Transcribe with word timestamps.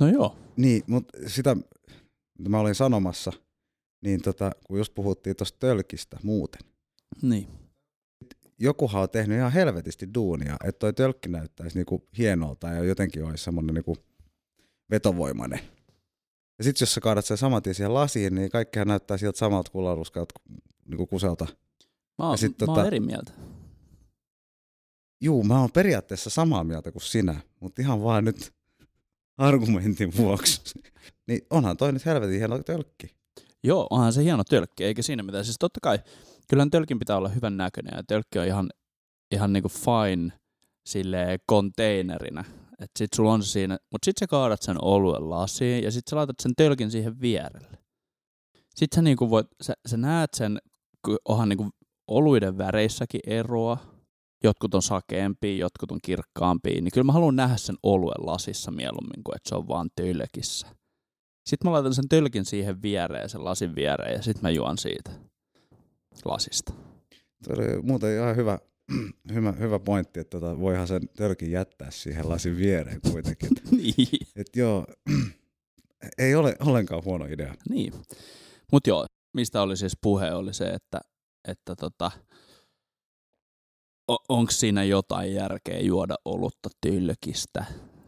No 0.00 0.08
joo. 0.08 0.36
Niin, 0.56 0.82
mutta 0.86 1.18
sitä 1.26 1.56
mitä 2.38 2.50
mä 2.50 2.60
olin 2.60 2.74
sanomassa, 2.74 3.32
niin 4.04 4.22
tota, 4.22 4.50
kun 4.66 4.78
just 4.78 4.94
puhuttiin 4.94 5.36
tuosta 5.36 5.58
tölkistä 5.58 6.16
muuten. 6.22 6.60
Niin. 7.22 7.48
Jokuhan 8.58 9.02
on 9.02 9.10
tehnyt 9.10 9.38
ihan 9.38 9.52
helvetisti 9.52 10.14
duunia, 10.14 10.56
että 10.64 10.78
toi 10.78 10.92
tölkki 10.92 11.28
näyttäisi 11.28 11.78
niinku 11.78 12.08
hienolta 12.18 12.68
ja 12.68 12.84
jotenkin 12.84 13.24
olisi 13.24 13.44
semmoinen 13.44 13.74
niinku 13.74 13.96
vetovoimainen. 14.90 15.60
Ja 16.58 16.64
sitten 16.64 16.82
jos 16.82 16.94
sä 16.94 17.00
kaadat 17.00 17.24
sen 17.24 17.36
saman 17.36 17.62
tien 17.62 17.74
siihen 17.74 17.94
lasiin, 17.94 18.34
niin 18.34 18.50
kaikkihan 18.50 18.88
näyttää 18.88 19.16
siltä 19.16 19.38
samalta 19.38 19.70
kullaruskalta 19.70 20.34
niinku 20.84 21.06
kuselta. 21.06 21.46
Mä 22.18 22.28
oon, 22.28 22.38
sit 22.38 22.60
mä 22.66 22.72
oon 22.72 22.84
tota- 22.84 22.86
eri 22.86 23.00
mieltä. 23.00 23.32
Juu, 25.20 25.44
mä 25.44 25.60
oon 25.60 25.70
periaatteessa 25.72 26.30
samaa 26.30 26.64
mieltä 26.64 26.92
kuin 26.92 27.02
sinä, 27.02 27.40
mutta 27.60 27.82
ihan 27.82 28.02
vaan 28.02 28.24
nyt 28.24 28.52
argumentin 29.40 30.16
vuoksi. 30.16 30.60
niin 31.28 31.40
onhan 31.50 31.76
toi 31.76 31.92
nyt 31.92 32.06
helvetin 32.06 32.38
hieno 32.38 32.58
tölkki. 32.58 33.06
Joo, 33.64 33.86
onhan 33.90 34.12
se 34.12 34.22
hieno 34.24 34.44
tölkki, 34.44 34.84
eikä 34.84 35.02
siinä 35.02 35.22
mitään. 35.22 35.44
Siis 35.44 35.56
totta 35.60 35.80
kai, 35.82 35.98
kyllähän 36.48 36.70
tölkin 36.70 36.98
pitää 36.98 37.16
olla 37.16 37.28
hyvän 37.28 37.56
näköinen 37.56 37.96
ja 37.96 38.02
tölkki 38.02 38.38
on 38.38 38.46
ihan, 38.46 38.70
ihan 39.30 39.52
niinku 39.52 39.68
fine 39.68 40.32
sille 40.86 41.38
konteinerina. 41.46 42.44
Et 42.78 42.90
sit 42.98 43.12
sulla 43.16 43.32
on 43.32 43.42
siinä, 43.42 43.78
mut 43.92 44.04
sit 44.04 44.18
sä 44.18 44.26
kaadat 44.26 44.62
sen 44.62 44.84
oluen 44.84 45.30
lasiin 45.30 45.84
ja 45.84 45.90
sit 45.90 46.08
sä 46.10 46.16
laitat 46.16 46.40
sen 46.42 46.52
tölkin 46.56 46.90
siihen 46.90 47.20
vierelle. 47.20 47.78
Sit 48.74 48.92
sä 48.94 49.02
niinku 49.02 49.30
voit, 49.30 49.46
sä, 49.62 49.74
sä 49.86 49.96
näet 49.96 50.30
sen, 50.34 50.58
onhan 51.24 51.48
niinku 51.48 51.68
oluiden 52.08 52.58
väreissäkin 52.58 53.20
eroa. 53.26 53.78
Jotkut 54.44 54.74
on 54.74 54.82
sakeampia, 54.82 55.56
jotkut 55.56 55.92
on 55.92 55.98
kirkkaampia. 56.04 56.80
Niin 56.80 56.92
kyllä 56.94 57.04
mä 57.04 57.12
haluan 57.12 57.36
nähdä 57.36 57.56
sen 57.56 57.76
oluen 57.82 58.26
lasissa 58.26 58.70
mieluummin 58.70 59.24
kuin 59.24 59.36
että 59.36 59.48
se 59.48 59.54
on 59.54 59.68
vaan 59.68 59.88
tölkissä. 59.96 60.66
Sitten 61.46 61.68
mä 61.68 61.72
laitan 61.72 61.94
sen 61.94 62.08
tölkin 62.08 62.44
siihen 62.44 62.82
viereen, 62.82 63.28
sen 63.28 63.44
lasin 63.44 63.74
viereen, 63.74 64.14
ja 64.14 64.22
sitten 64.22 64.42
mä 64.42 64.50
juon 64.50 64.78
siitä 64.78 65.10
lasista. 66.24 66.72
Se 67.42 67.52
oli 67.52 67.82
muuten 67.82 68.16
ihan 68.16 68.36
hyvä, 68.36 68.58
hyvä, 69.34 69.52
hyvä 69.52 69.78
pointti, 69.78 70.20
että 70.20 70.40
tota, 70.40 70.60
voihan 70.60 70.88
sen 70.88 71.08
tölkin 71.16 71.50
jättää 71.50 71.90
siihen 71.90 72.28
lasin 72.28 72.56
viereen 72.56 73.00
kuitenkin. 73.12 73.50
Niin. 73.70 74.26
et 74.36 74.56
joo, 74.56 74.86
ei 76.18 76.34
ole 76.34 76.56
ollenkaan 76.66 77.04
huono 77.04 77.24
idea. 77.24 77.54
niin. 77.68 77.92
Mutta 78.72 78.90
joo, 78.90 79.06
mistä 79.34 79.62
oli 79.62 79.76
siis 79.76 79.92
puhe, 80.02 80.32
oli 80.32 80.54
se, 80.54 80.64
että, 80.68 81.00
että 81.48 81.76
tota, 81.76 82.10
onko 84.28 84.50
siinä 84.50 84.84
jotain 84.84 85.34
järkeä 85.34 85.80
juoda 85.80 86.14
olutta 86.24 86.68
tölkistä. 86.80 87.64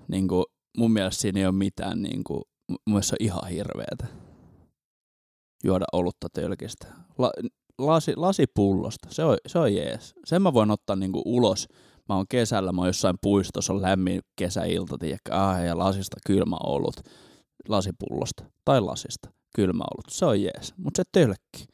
Niin 0.08 0.28
kuin, 0.28 0.44
mun 0.78 0.92
mielestä 0.92 1.20
siinä 1.22 1.40
ei 1.40 1.46
ole 1.46 1.54
mitään, 1.54 2.02
niin 2.02 2.24
kuin, 2.24 2.42
mun 2.68 2.78
mielestä 2.86 3.16
on 3.20 3.26
ihan 3.26 3.48
hirveetä 3.48 4.06
juoda 5.64 5.84
olutta 5.92 6.28
tölkistä. 6.32 6.86
La, 7.18 7.32
lasi, 7.78 8.16
lasipullosta, 8.16 9.08
se 9.10 9.24
on, 9.24 9.36
se 9.46 9.58
on 9.58 9.74
jees. 9.74 10.14
Sen 10.24 10.42
mä 10.42 10.52
voin 10.52 10.70
ottaa 10.70 10.96
niinku 10.96 11.22
ulos. 11.24 11.68
Mä 12.08 12.16
oon 12.16 12.26
kesällä, 12.28 12.72
mä 12.72 12.80
oon 12.80 12.88
jossain 12.88 13.16
puistossa, 13.22 13.72
on 13.72 13.82
lämmin 13.82 14.20
kesäilta, 14.36 14.98
tiedäkö, 14.98 15.34
ah, 15.34 15.64
ja 15.64 15.78
lasista 15.78 16.16
kylmä 16.26 16.56
olut. 16.66 16.96
Lasipullosta 17.68 18.44
tai 18.64 18.80
lasista 18.80 19.30
kylmä 19.54 19.84
olut, 19.94 20.04
se 20.08 20.24
on 20.24 20.42
jees. 20.42 20.74
Mutta 20.76 21.02
se 21.02 21.10
tölkki, 21.12 21.66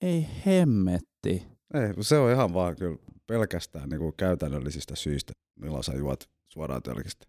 ei 0.00 0.26
hemmetti. 0.46 1.46
Ei, 1.74 1.94
se 2.00 2.18
on 2.18 2.30
ihan 2.30 2.54
vaan 2.54 2.76
kyllä 2.76 2.96
pelkästään 3.28 3.88
niinku 3.88 4.12
käytännöllisistä 4.12 4.96
syistä, 4.96 5.32
milloin 5.60 5.84
sä 5.84 5.92
juot 5.92 6.30
suoraan 6.52 6.82
tölkistä. 6.82 7.26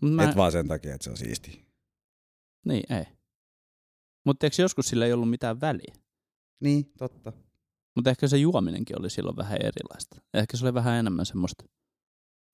Mä... 0.00 0.10
Mä, 0.10 0.30
Et 0.30 0.36
vaan 0.36 0.52
sen 0.52 0.68
takia, 0.68 0.94
että 0.94 1.04
se 1.04 1.10
on 1.10 1.16
siisti. 1.16 1.64
Niin, 2.64 2.92
ei. 2.92 3.04
Mutta 4.26 4.46
eikö 4.46 4.62
joskus 4.62 4.86
sillä 4.86 5.06
ei 5.06 5.12
ollut 5.12 5.30
mitään 5.30 5.60
väliä? 5.60 5.94
Niin, 6.60 6.92
totta. 6.98 7.32
Mutta 7.96 8.10
ehkä 8.10 8.28
se 8.28 8.36
juominenkin 8.36 9.00
oli 9.00 9.10
silloin 9.10 9.36
vähän 9.36 9.58
erilaista. 9.60 10.20
Ehkä 10.34 10.56
se 10.56 10.64
oli 10.64 10.74
vähän 10.74 10.94
enemmän 10.94 11.26
semmoista 11.26 11.64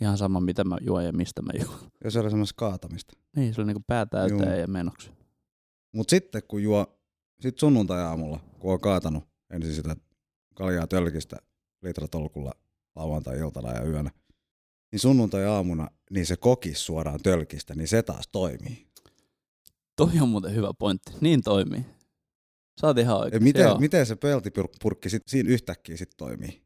ihan 0.01 0.19
sama, 0.19 0.41
mitä 0.41 0.65
mä 0.65 0.79
juon 0.81 1.05
ja 1.05 1.13
mistä 1.13 1.43
mä 1.43 1.53
juon. 1.65 1.79
Ja 2.05 2.11
se 2.11 2.21
oli 2.21 2.31
semmoista 2.31 2.57
kaatamista. 2.57 3.17
Niin, 3.37 3.55
se 3.55 3.61
oli 3.61 3.67
niinku 3.67 3.85
pää 3.87 4.07
täyteen 4.07 4.51
Juu. 4.51 4.61
ja 4.61 4.67
menoksi. 4.67 5.11
Mut 5.95 6.09
sitten 6.09 6.43
kun 6.49 6.63
juo, 6.63 7.01
sit 7.41 7.59
sunnuntai-aamulla, 7.59 8.41
kun 8.59 8.73
on 8.73 8.81
kaatanut 8.81 9.25
ensin 9.51 9.75
sitä 9.75 9.97
kaljaa 10.55 10.87
tölkistä 10.87 11.37
litratolkulla 11.83 12.53
lauantai-iltana 12.97 13.73
ja 13.73 13.85
yönä, 13.85 14.11
niin 14.93 15.01
sunnuntai-aamuna 15.01 15.89
niin 16.11 16.27
se 16.27 16.37
kokis 16.37 16.87
suoraan 16.87 17.21
tölkistä, 17.23 17.75
niin 17.75 17.89
se 17.89 18.03
taas 18.03 18.29
toimii. 18.33 18.87
Toi 19.97 20.21
on 20.21 20.29
muuten 20.29 20.55
hyvä 20.55 20.71
pointti. 20.79 21.13
Niin 21.21 21.43
toimii. 21.43 21.85
Sä 22.81 22.87
oot 22.87 22.99
ihan 22.99 23.17
oikein. 23.21 23.43
miten, 23.43 23.81
miten 23.81 24.07
se 24.07 24.17
peltipurkki 24.17 25.11
sit, 25.11 25.23
siinä 25.29 25.51
yhtäkkiä 25.51 25.97
sit 25.97 26.11
toimii? 26.17 26.63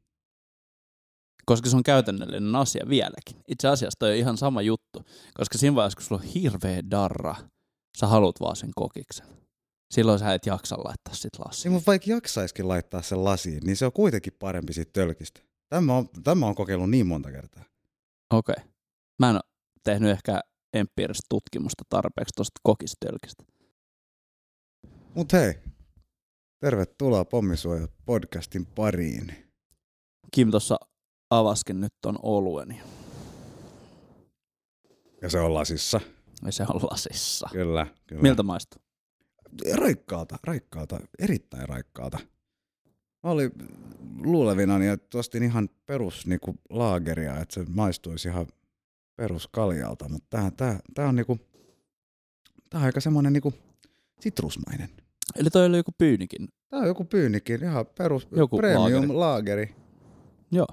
Koska 1.47 1.71
se 1.71 1.77
on 1.77 1.83
käytännöllinen 1.83 2.57
asia 2.57 2.85
vieläkin. 2.89 3.37
Itse 3.49 3.69
asiassa 3.69 3.97
toi 3.99 4.11
on 4.11 4.17
ihan 4.17 4.37
sama 4.37 4.63
juttu. 4.63 5.03
Koska 5.35 5.59
siinä 5.59 5.77
vaiheessa, 5.77 5.97
kun 5.97 6.05
sulla 6.07 6.21
on 6.23 6.29
hirveä 6.29 6.83
darra, 6.91 7.35
sä 7.99 8.07
haluat 8.07 8.41
vaan 8.41 8.57
sen 8.57 8.71
kokiksen. 8.77 9.27
Silloin 9.95 10.19
sä 10.19 10.35
et 10.35 10.47
jaksa 10.47 10.77
laittaa 10.79 11.15
sit 11.15 11.31
Niin, 11.39 11.47
lasiin. 11.47 11.73
mutta 11.73 11.87
vaikka 11.87 12.11
jaksaiskin 12.11 12.69
laittaa 12.69 13.03
sen 13.03 13.25
lasiin, 13.25 13.63
niin 13.65 13.77
se 13.77 13.87
on 13.87 13.93
kuitenkin 13.93 14.33
parempi 14.39 14.73
siitä 14.73 14.91
tölkistä. 14.93 15.41
Tämä 15.75 15.97
on, 15.97 16.09
tämä 16.25 16.47
on 16.47 16.55
kokeillut 16.55 16.91
niin 16.91 17.07
monta 17.07 17.31
kertaa. 17.31 17.65
Okei. 18.31 18.55
Okay. 18.59 18.73
Mä 19.19 19.31
en 19.31 19.35
ole 19.35 19.43
tehnyt 19.85 20.11
ehkä 20.11 20.41
empiiristä 20.73 21.27
tutkimusta 21.29 21.85
tarpeeksi 21.89 22.33
tuosta 22.37 22.61
kokistölkistä. 22.63 23.45
Mut 25.15 25.33
hei, 25.33 25.55
tervetuloa 26.61 27.25
Pommisuoja 27.25 27.89
podcastin 28.07 28.67
pariin. 28.67 29.53
Kim 30.35 30.51
tuossa 30.51 30.77
avaskin 31.31 31.81
nyt 31.81 31.95
ton 32.01 32.19
olueni. 32.23 32.81
Ja 35.23 35.31
se 35.31 35.41
on 35.41 35.55
lasissa. 35.55 36.01
Ja 36.45 36.53
se 36.53 36.63
on 36.63 36.81
lasissa. 36.91 37.49
Kyllä, 37.53 37.87
kyllä. 38.07 38.23
Miltä 38.23 38.43
maistuu? 38.43 38.83
Raikkaalta, 39.75 40.37
raikkaalta, 40.45 41.01
erittäin 41.19 41.69
raikkaalta. 41.69 42.19
Mä 43.25 43.31
olin 43.31 43.51
luulevinani, 44.25 44.89
että 44.89 45.19
ostin 45.19 45.43
ihan 45.43 45.69
perus 45.87 46.27
niinku, 46.27 46.55
laageria, 46.71 47.41
että 47.41 47.55
se 47.55 47.65
maistuisi 47.69 48.29
ihan 48.29 48.47
peruskaljalta, 49.17 50.09
mutta 50.09 50.27
tää, 50.31 50.51
tää, 50.51 50.81
tää 50.95 51.09
on 51.09 51.17
niinku, 51.17 51.39
tää 52.71 52.81
on 52.81 52.85
aika 52.87 53.01
semmonen 53.01 53.33
niinku 53.33 53.53
sitrusmainen. 54.21 54.89
Eli 55.37 55.51
toi 55.51 55.67
oli 55.67 55.77
joku 55.77 55.93
pyynikin. 55.99 56.49
Tää 56.71 56.81
on 56.81 56.87
joku 56.87 57.05
pyynikin, 57.05 57.63
ihan 57.63 57.87
perus 57.99 58.29
Joku 58.37 58.57
premium 58.57 58.83
laageri. 58.85 59.15
laageri. 59.15 59.75
Joo. 60.53 60.67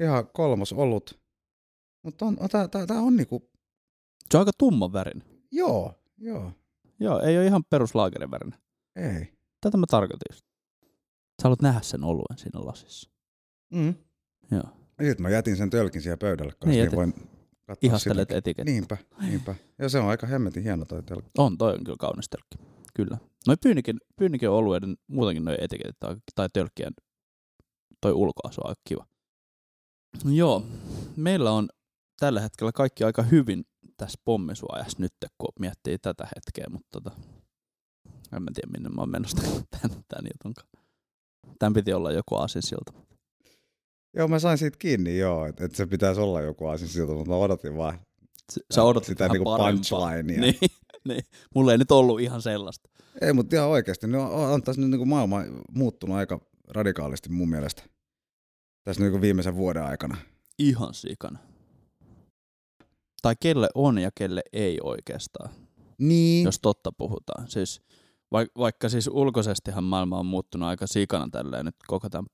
Ihan 0.00 0.26
kolmos 0.32 0.72
olut. 0.72 1.20
Mutta 2.04 2.24
on, 2.26 2.36
on, 2.40 2.48
tää, 2.48 2.68
tää, 2.68 2.86
tää 2.86 3.00
on 3.00 3.16
niinku, 3.16 3.50
Se 4.30 4.36
on 4.36 4.40
aika 4.40 4.52
tumman 4.58 4.92
värin. 4.92 5.22
joo, 5.52 5.94
joo, 6.18 6.52
Joo, 7.00 7.20
ei 7.20 7.36
ole 7.38 7.46
ihan 7.46 7.64
peruslaagerin 7.70 8.30
värin. 8.30 8.54
ei. 8.96 9.32
Tätä 9.60 9.76
mä 9.76 9.86
tarkoitin 9.90 10.26
just. 10.32 10.44
Sä 11.42 11.44
haluat 11.44 11.62
nähdä 11.62 11.80
sen 11.80 12.04
oluen 12.04 12.38
siinä 12.38 12.60
lasissa. 12.66 13.10
Mm. 13.74 13.94
Joo. 14.50 14.62
Ja 14.98 15.04
sit 15.04 15.18
mä 15.20 15.30
jätin 15.30 15.56
sen 15.56 15.70
tölkin 15.70 16.02
siellä 16.02 16.16
pöydälle 16.16 16.52
kanssa, 16.52 16.68
Niin, 16.68 16.84
niin, 16.84 16.96
voin 16.96 17.14
katsoa 17.66 17.88
Ihastelet 17.88 18.28
sitä. 18.28 18.38
etiketti. 18.38 18.72
Niinpä, 18.72 18.96
niinpä. 19.20 19.54
Ja 19.78 19.88
se 19.88 19.98
on 19.98 20.08
aika 20.08 20.26
hemmetin 20.26 20.62
hieno 20.62 20.84
toi 20.84 21.02
tölkki. 21.02 21.30
On, 21.38 21.58
toi 21.58 21.72
on 21.74 21.84
kyllä 21.84 21.96
kaunis 22.00 22.26
tölkki. 22.30 22.74
Kyllä. 22.94 23.18
Noi 23.46 23.56
pyynikin, 23.62 23.96
pyynikin 24.16 24.50
olueiden, 24.50 24.96
muutenkin 25.06 25.44
noi 25.44 25.56
etiketit 25.60 25.96
tai, 26.00 26.16
tai 26.34 26.48
tölkkien, 26.52 26.92
toi 28.00 28.12
ulkoasu 28.12 28.60
on 28.64 28.68
aika 28.68 28.80
kiva. 28.88 29.06
Joo, 30.24 30.66
meillä 31.16 31.50
on 31.52 31.68
tällä 32.20 32.40
hetkellä 32.40 32.72
kaikki 32.72 33.04
aika 33.04 33.22
hyvin 33.22 33.64
tässä 33.96 34.18
pommisuojassa 34.24 34.96
nyt, 35.00 35.12
kun 35.38 35.48
miettii 35.60 35.98
tätä 35.98 36.28
hetkeä, 36.36 36.66
mutta 36.70 37.00
tota, 37.00 37.20
en 38.36 38.42
mä 38.42 38.50
tiedä 38.54 38.68
minne 38.72 38.88
mä 38.88 39.00
oon 39.02 39.10
menossa 39.10 39.36
tämän, 39.42 40.04
tämän 40.08 40.30
jutun 40.34 40.54
kanssa. 40.54 40.73
Tämän 41.58 41.72
piti 41.72 41.92
olla 41.92 42.12
joku 42.12 42.34
aasinsilta. 42.36 42.92
Joo, 44.16 44.28
mä 44.28 44.38
sain 44.38 44.58
siitä 44.58 44.76
kiinni 44.78 45.18
joo, 45.18 45.46
että 45.46 45.64
et 45.64 45.74
se 45.74 45.86
pitäisi 45.86 46.20
olla 46.20 46.40
joku 46.40 46.66
asia 46.66 46.88
siltä, 46.88 47.12
mutta 47.12 47.30
mä 47.30 47.36
odotin 47.36 47.76
vaan 47.76 47.98
S- 48.52 48.60
Sä 48.74 48.82
odotat 48.82 49.06
sitä 49.06 49.28
niinku 49.28 49.56
punchlinea. 49.56 50.22
Niin, 50.22 50.54
niin. 51.08 51.22
Mulla 51.54 51.72
ei 51.72 51.78
nyt 51.78 51.90
ollut 51.90 52.20
ihan 52.20 52.42
sellaista. 52.42 52.90
Ei, 53.20 53.32
mutta 53.32 53.56
ihan 53.56 53.68
oikeasti, 53.68 54.06
no, 54.06 54.22
on, 54.22 54.50
on 54.50 54.62
tässä 54.62 54.80
nyt 54.80 54.90
niinku 54.90 55.04
maailma 55.04 55.40
muuttunut 55.72 56.16
aika 56.16 56.40
radikaalisti 56.68 57.28
mun 57.28 57.48
mielestä. 57.48 57.82
Tässä 58.84 59.02
niinku 59.02 59.20
viimeisen 59.20 59.56
vuoden 59.56 59.82
aikana. 59.84 60.16
Ihan 60.58 60.94
sikana. 60.94 61.38
Tai 63.22 63.34
kelle 63.40 63.68
on 63.74 63.98
ja 63.98 64.10
kelle 64.14 64.42
ei 64.52 64.78
oikeastaan, 64.82 65.50
Niin. 65.98 66.44
jos 66.44 66.58
totta 66.60 66.92
puhutaan. 66.92 67.50
Siis, 67.50 67.80
vaik- 68.30 68.58
vaikka 68.58 68.88
siis 68.88 69.08
ulkoisestihan 69.12 69.84
maailma 69.84 70.18
on 70.18 70.26
muuttunut 70.26 70.68
aika 70.68 70.86
sikana 70.86 71.28
tälleen 71.32 71.64
nyt 71.64 71.76
koko 71.86 72.08
tämän 72.08 72.26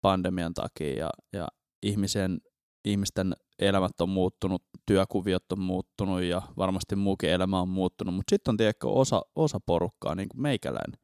pandemian 0.00 0.54
takia 0.54 0.98
ja, 0.98 1.10
ja 1.32 1.48
ihmisen, 1.82 2.40
ihmisten 2.84 3.34
elämät 3.58 4.00
on 4.00 4.08
muuttunut, 4.08 4.62
työkuviot 4.86 5.52
on 5.52 5.60
muuttunut 5.60 6.22
ja 6.22 6.42
varmasti 6.56 6.96
muukin 6.96 7.30
elämä 7.30 7.60
on 7.60 7.68
muuttunut, 7.68 8.14
mutta 8.14 8.30
sitten 8.30 8.52
on 8.52 8.56
tiedätkö, 8.56 8.88
osa, 8.88 9.22
osa 9.34 9.60
porukkaa, 9.66 10.14
niin 10.14 10.28
kuin 10.28 10.42
meikäläinen, 10.42 11.00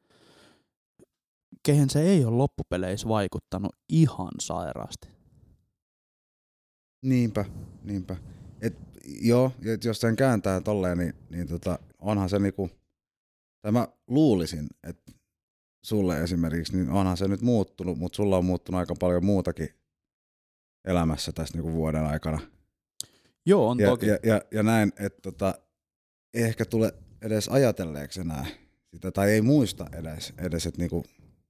kehen 1.63 1.89
se 1.89 2.01
ei 2.01 2.25
ole 2.25 2.35
loppupeleissä 2.35 3.09
vaikuttanut 3.09 3.75
ihan 3.89 4.31
sairaasti. 4.39 5.07
Niinpä, 7.01 7.45
niinpä. 7.83 8.15
Et, 8.61 8.77
joo, 9.21 9.51
et 9.73 9.83
jos 9.83 10.01
sen 10.01 10.15
kääntää 10.15 10.61
tolleen, 10.61 10.97
niin, 10.97 11.13
niin 11.29 11.47
tota, 11.47 11.79
onhan 11.99 12.29
se 12.29 12.39
niinku, 12.39 12.69
tai 13.63 13.71
mä 13.71 13.87
luulisin, 14.07 14.67
että 14.83 15.11
sulle 15.85 16.23
esimerkiksi, 16.23 16.75
niin 16.75 16.89
onhan 16.89 17.17
se 17.17 17.27
nyt 17.27 17.41
muuttunut, 17.41 17.97
mutta 17.97 18.15
sulla 18.15 18.37
on 18.37 18.45
muuttunut 18.45 18.79
aika 18.79 18.95
paljon 18.99 19.25
muutakin 19.25 19.69
elämässä 20.85 21.31
tässä 21.31 21.57
niinku 21.57 21.73
vuoden 21.73 22.05
aikana. 22.05 22.39
Joo, 23.45 23.69
on 23.69 23.79
ja, 23.79 23.89
toki. 23.89 24.07
Ja, 24.07 24.17
ja, 24.23 24.41
ja 24.51 24.63
näin, 24.63 24.91
että 24.99 25.21
tota, 25.21 25.53
ei 26.33 26.43
ehkä 26.43 26.65
tule 26.65 26.93
edes 27.21 27.47
ajatelleeksi 27.47 28.21
enää 28.21 28.45
sitä, 28.93 29.11
tai 29.11 29.31
ei 29.31 29.41
muista 29.41 29.85
edes, 29.93 30.33
edes 30.37 30.65
että 30.65 30.81
niinku, 30.81 31.03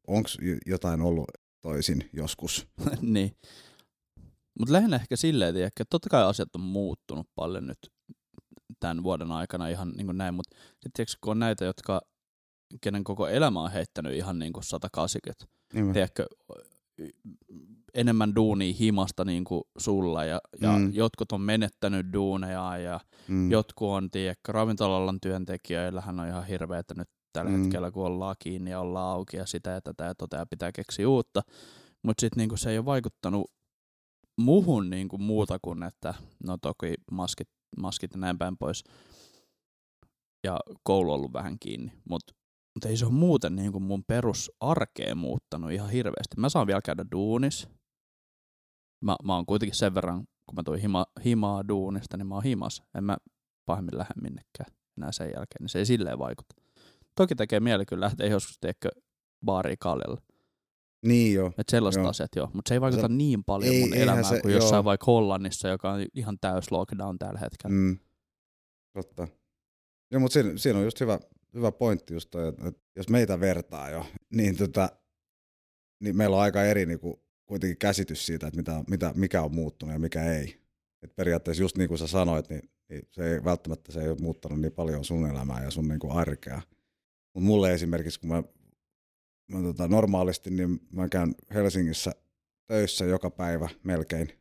onko 0.07 0.29
jotain 0.65 1.01
ollut 1.01 1.27
toisin 1.61 2.09
joskus. 2.13 2.67
niin. 3.01 3.37
Mutta 4.59 4.73
lähinnä 4.73 4.95
ehkä 4.95 5.15
silleen, 5.15 5.57
että 5.57 5.83
totta 5.89 6.09
kai 6.09 6.23
asiat 6.23 6.55
on 6.55 6.61
muuttunut 6.61 7.27
paljon 7.35 7.67
nyt 7.67 7.79
tämän 8.79 9.03
vuoden 9.03 9.31
aikana 9.31 9.67
ihan 9.67 9.89
niin 9.89 10.05
kuin 10.05 10.17
näin, 10.17 10.33
mutta 10.33 10.55
sitten 10.83 11.05
kun 11.21 11.31
on 11.31 11.39
näitä, 11.39 11.65
jotka, 11.65 12.01
kenen 12.81 13.03
koko 13.03 13.27
elämä 13.27 13.61
on 13.61 13.71
heittänyt 13.71 14.13
ihan 14.13 14.39
niin 14.39 14.53
kuin 14.53 14.63
180, 14.63 15.45
niin 15.73 15.93
tiedätkö, 15.93 16.27
enemmän 17.93 18.35
duunia 18.35 18.73
himasta 18.79 19.25
niin 19.25 19.43
kuin 19.43 19.63
sulla 19.77 20.25
ja, 20.25 20.41
ja 20.61 20.71
mm. 20.71 20.93
jotkut 20.93 21.31
on 21.31 21.41
menettänyt 21.41 22.13
duuneja 22.13 22.77
ja 22.77 22.99
mm. 23.27 23.51
jotkut 23.51 23.89
on, 23.89 24.11
tiedätkö, 24.11 24.51
ravintolalan 24.51 25.19
työntekijöillähän 25.21 26.19
on 26.19 26.27
ihan 26.27 26.47
hirveätä 26.47 26.93
nyt 26.97 27.09
tällä 27.33 27.51
mm. 27.51 27.63
hetkellä, 27.63 27.91
kun 27.91 28.05
ollaan 28.05 28.35
kiinni 28.39 28.71
ja 28.71 28.79
ollaan 28.79 29.13
auki 29.13 29.37
ja 29.37 29.45
sitä 29.45 29.69
ja 29.69 29.81
tätä 29.81 30.03
ja 30.03 30.15
tota 30.15 30.37
ja 30.37 30.45
pitää 30.45 30.71
keksiä 30.71 31.09
uutta. 31.09 31.41
Mutta 32.03 32.21
sitten 32.21 32.37
niinku 32.37 32.57
se 32.57 32.71
ei 32.71 32.77
ole 32.77 32.85
vaikuttanut 32.85 33.51
muhun 34.37 34.89
niinku 34.89 35.17
muuta 35.17 35.59
kuin, 35.61 35.83
että 35.83 36.13
no 36.43 36.57
toki 36.57 36.93
maskit, 37.11 37.49
maskit 37.77 38.13
ja 38.13 38.19
näin 38.19 38.37
päin 38.37 38.57
pois. 38.57 38.83
Ja 40.43 40.59
koulu 40.83 41.11
on 41.11 41.15
ollut 41.15 41.33
vähän 41.33 41.59
kiinni, 41.59 41.91
mutta 42.09 42.33
mut 42.75 42.85
ei 42.85 42.97
se 42.97 43.05
ole 43.05 43.13
muuten 43.13 43.55
niinku 43.55 43.79
mun 43.79 44.03
perusarkea 44.07 45.15
muuttanut 45.15 45.71
ihan 45.71 45.89
hirveästi. 45.89 46.35
Mä 46.37 46.49
saan 46.49 46.67
vielä 46.67 46.81
käydä 46.85 47.05
duunis. 47.11 47.67
Mä, 49.05 49.15
mä 49.23 49.35
oon 49.35 49.45
kuitenkin 49.45 49.77
sen 49.77 49.95
verran, 49.95 50.17
kun 50.45 50.55
mä 50.55 50.63
tuin 50.63 50.81
hima, 50.81 51.05
himaa 51.25 51.67
duunista, 51.67 52.17
niin 52.17 52.27
mä 52.27 52.35
oon 52.35 52.43
himas. 52.43 52.83
En 52.97 53.03
mä 53.03 53.17
pahemmin 53.65 53.97
lähde 53.97 54.13
minnekään 54.21 54.75
enää 54.97 55.11
sen 55.11 55.27
jälkeen, 55.27 55.59
niin 55.59 55.69
se 55.69 55.79
ei 55.79 55.85
silleen 55.85 56.19
vaikuta. 56.19 56.55
Toki 57.15 57.35
tekee 57.35 57.59
mieli 57.59 57.85
kyllä 57.85 58.05
lähteä 58.05 58.27
joskus 58.27 58.57
teekö 58.61 58.89
baariin 59.45 59.77
kaljalla. 59.79 60.21
Niin 61.03 61.33
joo. 61.33 61.47
Että 61.47 61.71
sellaista 61.71 62.01
joo. 62.01 62.09
asiat 62.09 62.35
joo, 62.35 62.49
mutta 62.53 62.69
se 62.69 62.73
ei 62.73 62.81
vaikuta 62.81 63.01
se, 63.07 63.13
niin 63.13 63.43
paljon 63.43 63.73
ei, 63.73 63.79
mun 63.79 63.93
elämään 63.93 64.25
se, 64.25 64.41
kuin 64.41 64.53
jossain 64.53 64.77
joo. 64.77 64.83
vaikka 64.83 65.05
Hollannissa, 65.05 65.67
joka 65.67 65.91
on 65.91 66.05
ihan 66.13 66.39
täys 66.39 66.71
lockdown 66.71 67.19
tällä 67.19 67.39
hetkellä. 67.39 67.75
Mm. 67.75 67.99
Totta. 68.93 69.27
Joo, 70.11 70.19
mutta 70.19 70.33
siinä, 70.33 70.57
siinä 70.57 70.79
on 70.79 70.85
just 70.85 70.99
hyvä, 70.99 71.19
hyvä 71.53 71.71
pointti 71.71 72.13
just 72.13 72.29
toi, 72.29 72.47
että 72.47 72.71
jos 72.95 73.09
meitä 73.09 73.39
vertaa 73.39 73.89
jo, 73.89 74.05
niin, 74.37 74.57
tota, 74.57 74.89
niin 75.99 76.17
meillä 76.17 76.35
on 76.35 76.41
aika 76.41 76.63
eri 76.63 76.85
niin 76.85 76.99
kuin, 76.99 77.15
kuitenkin 77.45 77.77
käsitys 77.77 78.25
siitä, 78.25 78.47
että 78.47 78.57
mitä, 78.57 78.83
mitä, 78.89 79.13
mikä 79.15 79.41
on 79.41 79.55
muuttunut 79.55 79.93
ja 79.93 79.99
mikä 79.99 80.33
ei. 80.33 80.63
Et 81.01 81.15
periaatteessa 81.15 81.63
just 81.63 81.77
niin 81.77 81.87
kuin 81.87 81.97
sä 81.97 82.07
sanoit, 82.07 82.49
niin, 82.49 82.69
niin 82.89 83.01
se 83.11 83.33
ei 83.33 83.43
välttämättä 83.43 83.91
se 83.91 84.01
ei 84.01 84.09
ole 84.09 84.17
muuttanut 84.21 84.61
niin 84.61 84.73
paljon 84.73 85.05
sun 85.05 85.29
elämää 85.29 85.63
ja 85.63 85.71
sun 85.71 85.87
niin 85.87 85.99
kuin 85.99 86.13
arkea. 86.13 86.61
Mutta 87.33 87.47
mulle 87.47 87.73
esimerkiksi, 87.73 88.19
kun 88.19 88.29
mä, 88.29 88.43
mä 89.47 89.61
tota, 89.61 89.87
normaalisti, 89.87 90.49
niin 90.49 90.79
mä 90.93 91.09
käyn 91.09 91.35
Helsingissä 91.53 92.11
töissä 92.67 93.05
joka 93.05 93.29
päivä 93.29 93.69
melkein. 93.83 94.39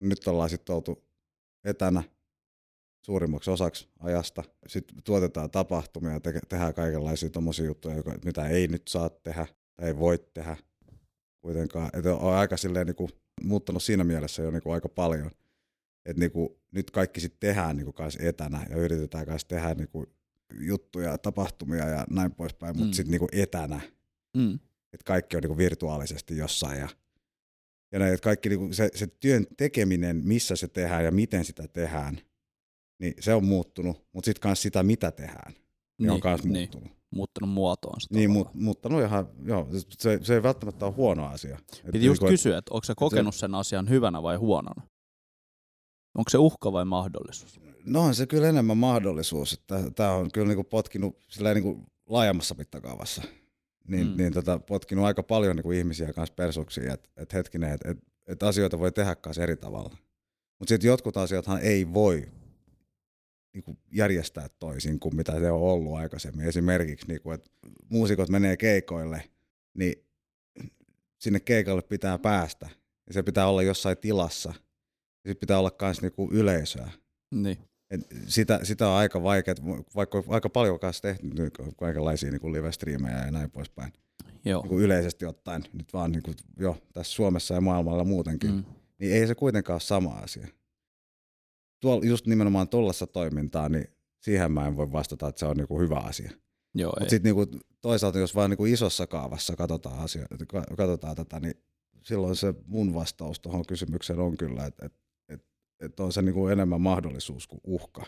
Nyt 0.00 0.28
ollaan 0.28 0.50
sitten 0.50 0.74
oltu 0.74 1.04
etänä 1.64 2.02
suurimmaksi 3.06 3.50
osaksi 3.50 3.88
ajasta. 3.98 4.44
Sitten 4.66 5.02
tuotetaan 5.04 5.50
tapahtumia 5.50 6.12
ja 6.12 6.20
te- 6.20 6.40
tehdään 6.48 6.74
kaikenlaisia 6.74 7.30
tommosia 7.30 7.64
juttuja, 7.64 7.94
mitä 8.24 8.48
ei 8.48 8.68
nyt 8.68 8.88
saa 8.88 9.10
tehdä 9.10 9.46
tai 9.76 9.86
ei 9.86 9.98
voi 9.98 10.18
tehdä 10.34 10.56
kuitenkaan. 11.40 11.90
Että 11.92 12.14
on 12.14 12.34
aika 12.34 12.56
silleen 12.56 12.86
niin 12.86 12.96
kuin, 12.96 13.10
muuttanut 13.42 13.82
siinä 13.82 14.04
mielessä 14.04 14.42
jo 14.42 14.50
niin 14.50 14.62
kuin 14.62 14.74
aika 14.74 14.88
paljon. 14.88 15.30
Että 16.06 16.20
niin 16.20 16.30
kuin, 16.30 16.48
nyt 16.72 16.90
kaikki 16.90 17.20
sitten 17.20 17.40
tehdään 17.40 17.76
niin 17.76 17.84
kuin 17.84 17.94
kanssa 17.94 18.22
etänä 18.22 18.66
ja 18.70 18.76
yritetään 18.76 19.26
kanssa 19.26 19.48
tehdä 19.48 19.74
niin 19.74 19.88
kuin 19.88 20.06
juttuja, 20.60 21.18
tapahtumia 21.18 21.88
ja 21.88 22.04
näin 22.10 22.34
poispäin, 22.34 22.76
mutta 22.76 22.90
mm. 22.90 22.92
sitten 22.92 23.10
niinku 23.10 23.28
etänä. 23.32 23.80
Mm. 24.36 24.54
Että 24.92 25.04
kaikki 25.04 25.36
on 25.36 25.42
niinku 25.42 25.58
virtuaalisesti 25.58 26.36
jossain 26.36 26.80
ja, 26.80 26.88
ja 27.92 27.98
näin, 27.98 28.14
että 28.14 28.24
kaikki 28.24 28.48
niinku 28.48 28.72
se, 28.72 28.88
se 28.94 29.06
työn 29.06 29.46
tekeminen, 29.56 30.20
missä 30.24 30.56
se 30.56 30.68
tehdään 30.68 31.04
ja 31.04 31.10
miten 31.10 31.44
sitä 31.44 31.68
tehdään, 31.68 32.20
niin 32.98 33.14
se 33.20 33.34
on 33.34 33.44
muuttunut, 33.44 34.06
mutta 34.12 34.26
sitten 34.26 34.48
myös 34.48 34.62
sitä, 34.62 34.82
mitä 34.82 35.10
tehdään, 35.10 35.52
niin, 35.52 35.62
niin 35.98 36.10
on 36.10 36.20
myös 36.24 36.44
niin. 36.44 36.52
muuttunut. 36.52 36.88
Muuttunut 37.10 37.50
muotoon. 37.50 37.98
Niin, 38.10 38.30
mu- 38.30 38.50
muuttanut 38.54 39.02
ihan, 39.02 39.28
joo, 39.44 39.68
se, 39.98 40.18
se 40.22 40.34
ei 40.34 40.42
välttämättä 40.42 40.86
ole 40.86 40.94
huono 40.94 41.26
asia. 41.26 41.58
Piti 41.86 41.98
et 41.98 42.04
just 42.04 42.22
niin, 42.22 42.30
kysyä, 42.30 42.58
että 42.58 42.74
onko 42.74 42.84
sä 42.84 42.94
kokenut 42.96 43.34
se, 43.34 43.38
sen 43.38 43.54
asian 43.54 43.88
hyvänä 43.88 44.22
vai 44.22 44.36
huonona? 44.36 44.82
Onko 46.14 46.30
se 46.30 46.38
uhka 46.38 46.72
vai 46.72 46.84
mahdollisuus? 46.84 47.60
No 47.86 48.02
on 48.02 48.14
se 48.14 48.26
kyllä 48.26 48.48
enemmän 48.48 48.76
mahdollisuus. 48.76 49.52
että 49.52 49.90
Tämä 49.94 50.12
on 50.12 50.30
kyllä 50.32 50.48
niinku 50.48 50.64
potkinut 50.64 51.18
niin 51.54 51.62
kuin 51.62 51.86
laajemmassa 52.08 52.54
mittakaavassa. 52.58 53.22
Niin, 53.88 54.06
mm. 54.06 54.16
niin 54.16 54.32
tota, 54.32 54.58
potkinut 54.58 55.04
aika 55.04 55.22
paljon 55.22 55.56
niinku 55.56 55.72
ihmisiä 55.72 56.12
kanssa 56.12 56.34
persuksiin, 56.34 56.90
että 56.90 57.10
et 57.16 57.32
hetkinen, 57.32 57.72
että 57.72 57.90
et, 57.90 57.98
et 58.26 58.42
asioita 58.42 58.78
voi 58.78 58.92
tehdä 58.92 59.16
kanssa 59.16 59.42
eri 59.42 59.56
tavalla. 59.56 59.96
Mutta 60.58 60.68
sitten 60.68 60.88
jotkut 60.88 61.16
asiathan 61.16 61.60
ei 61.62 61.94
voi 61.94 62.28
niinku 63.54 63.78
järjestää 63.92 64.48
toisin 64.58 65.00
kuin 65.00 65.16
mitä 65.16 65.40
se 65.40 65.50
on 65.50 65.60
ollut 65.60 65.94
aikaisemmin. 65.94 66.46
Esimerkiksi, 66.46 67.06
niinku, 67.06 67.30
että 67.30 67.50
muusikot 67.88 68.28
menee 68.28 68.56
keikoille, 68.56 69.30
niin 69.74 70.04
sinne 71.18 71.40
keikalle 71.40 71.82
pitää 71.82 72.18
päästä. 72.18 72.68
Ja 73.06 73.14
se 73.14 73.22
pitää 73.22 73.46
olla 73.46 73.62
jossain 73.62 73.98
tilassa. 73.98 74.48
Ja 75.24 75.30
sitten 75.30 75.40
pitää 75.40 75.58
olla 75.58 75.70
myös 75.82 76.02
niinku 76.02 76.28
yleisöä. 76.32 76.90
Niin. 77.30 77.58
Et 77.94 78.06
sitä, 78.26 78.60
sitä 78.62 78.88
on 78.88 78.94
aika 78.94 79.22
vaikea, 79.22 79.54
vaikka 79.96 80.24
aika 80.28 80.48
paljon 80.48 80.80
kanssa 80.80 81.02
tehty 81.02 81.30
kaikenlaisia 81.76 82.30
niin 82.30 82.52
live-striimejä 82.52 83.24
ja 83.24 83.30
näin 83.30 83.50
poispäin. 83.50 83.92
Joo. 84.44 84.62
Niin 84.62 84.80
yleisesti 84.80 85.26
ottaen, 85.26 85.64
nyt 85.72 85.92
vaan 85.92 86.12
niin 86.12 86.22
kuin, 86.22 86.34
jo 86.58 86.76
tässä 86.92 87.12
Suomessa 87.12 87.54
ja 87.54 87.60
maailmalla 87.60 88.04
muutenkin, 88.04 88.50
mm. 88.50 88.64
niin 88.98 89.12
ei 89.12 89.26
se 89.26 89.34
kuitenkaan 89.34 89.74
ole 89.74 89.80
sama 89.80 90.10
asia. 90.10 90.46
Tuolla, 91.80 92.04
just 92.04 92.26
nimenomaan 92.26 92.68
tuollaista 92.68 93.06
toimintaa, 93.06 93.68
niin 93.68 93.86
siihen 94.20 94.52
mä 94.52 94.66
en 94.66 94.76
voi 94.76 94.92
vastata, 94.92 95.28
että 95.28 95.38
se 95.38 95.46
on 95.46 95.56
niin 95.56 95.68
kuin 95.68 95.80
hyvä 95.80 95.98
asia. 95.98 96.30
Mutta 97.00 97.10
sitten 97.10 97.34
niin 97.36 97.60
toisaalta, 97.80 98.18
jos 98.18 98.34
vaan 98.34 98.50
niin 98.50 98.58
kuin 98.58 98.72
isossa 98.72 99.06
kaavassa 99.06 99.56
katsotaan, 99.56 99.98
asioita, 99.98 100.36
katsotaan 100.76 101.16
tätä, 101.16 101.40
niin 101.40 101.54
silloin 102.02 102.36
se 102.36 102.54
mun 102.66 102.94
vastaus 102.94 103.40
tuohon 103.40 103.66
kysymykseen 103.66 104.18
on 104.18 104.36
kyllä, 104.36 104.66
että, 104.66 104.86
että 104.86 104.98
että 105.80 106.02
on 106.02 106.12
se 106.12 106.22
niin 106.22 106.34
kuin 106.34 106.52
enemmän 106.52 106.80
mahdollisuus 106.80 107.46
kuin 107.46 107.60
uhka. 107.64 108.04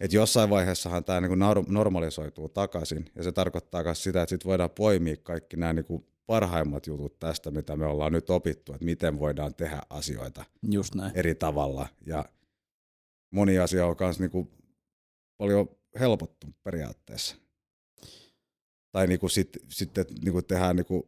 Et 0.00 0.12
jossain 0.12 0.50
vaiheessahan 0.50 1.04
tämä 1.04 1.20
niin 1.20 1.38
normalisoituu 1.68 2.48
takaisin, 2.48 3.10
ja 3.14 3.22
se 3.22 3.32
tarkoittaa 3.32 3.82
myös 3.82 4.02
sitä, 4.02 4.22
että 4.22 4.30
sit 4.30 4.44
voidaan 4.44 4.70
poimia 4.70 5.16
kaikki 5.16 5.56
nämä 5.56 5.72
niin 5.72 5.84
kuin 5.84 6.06
parhaimmat 6.26 6.86
jutut 6.86 7.18
tästä, 7.18 7.50
mitä 7.50 7.76
me 7.76 7.86
ollaan 7.86 8.12
nyt 8.12 8.30
opittu, 8.30 8.72
että 8.72 8.84
miten 8.84 9.18
voidaan 9.18 9.54
tehdä 9.54 9.80
asioita 9.90 10.44
Just 10.70 10.94
näin. 10.94 11.12
eri 11.14 11.34
tavalla. 11.34 11.88
Ja 12.06 12.24
moni 13.30 13.58
asia 13.58 13.86
on 13.86 13.96
myös 14.00 14.20
niin 14.20 14.30
kuin 14.30 14.50
paljon 15.36 15.68
helpottu 16.00 16.46
periaatteessa. 16.62 17.36
Tai 18.92 19.06
niin 19.06 19.20
kuin 19.20 19.30
sit, 19.30 19.58
sitten 19.68 20.04
niin 20.24 20.32
kuin 20.32 20.44
tehdään 20.44 20.76
niin 20.76 20.86
kuin 20.86 21.02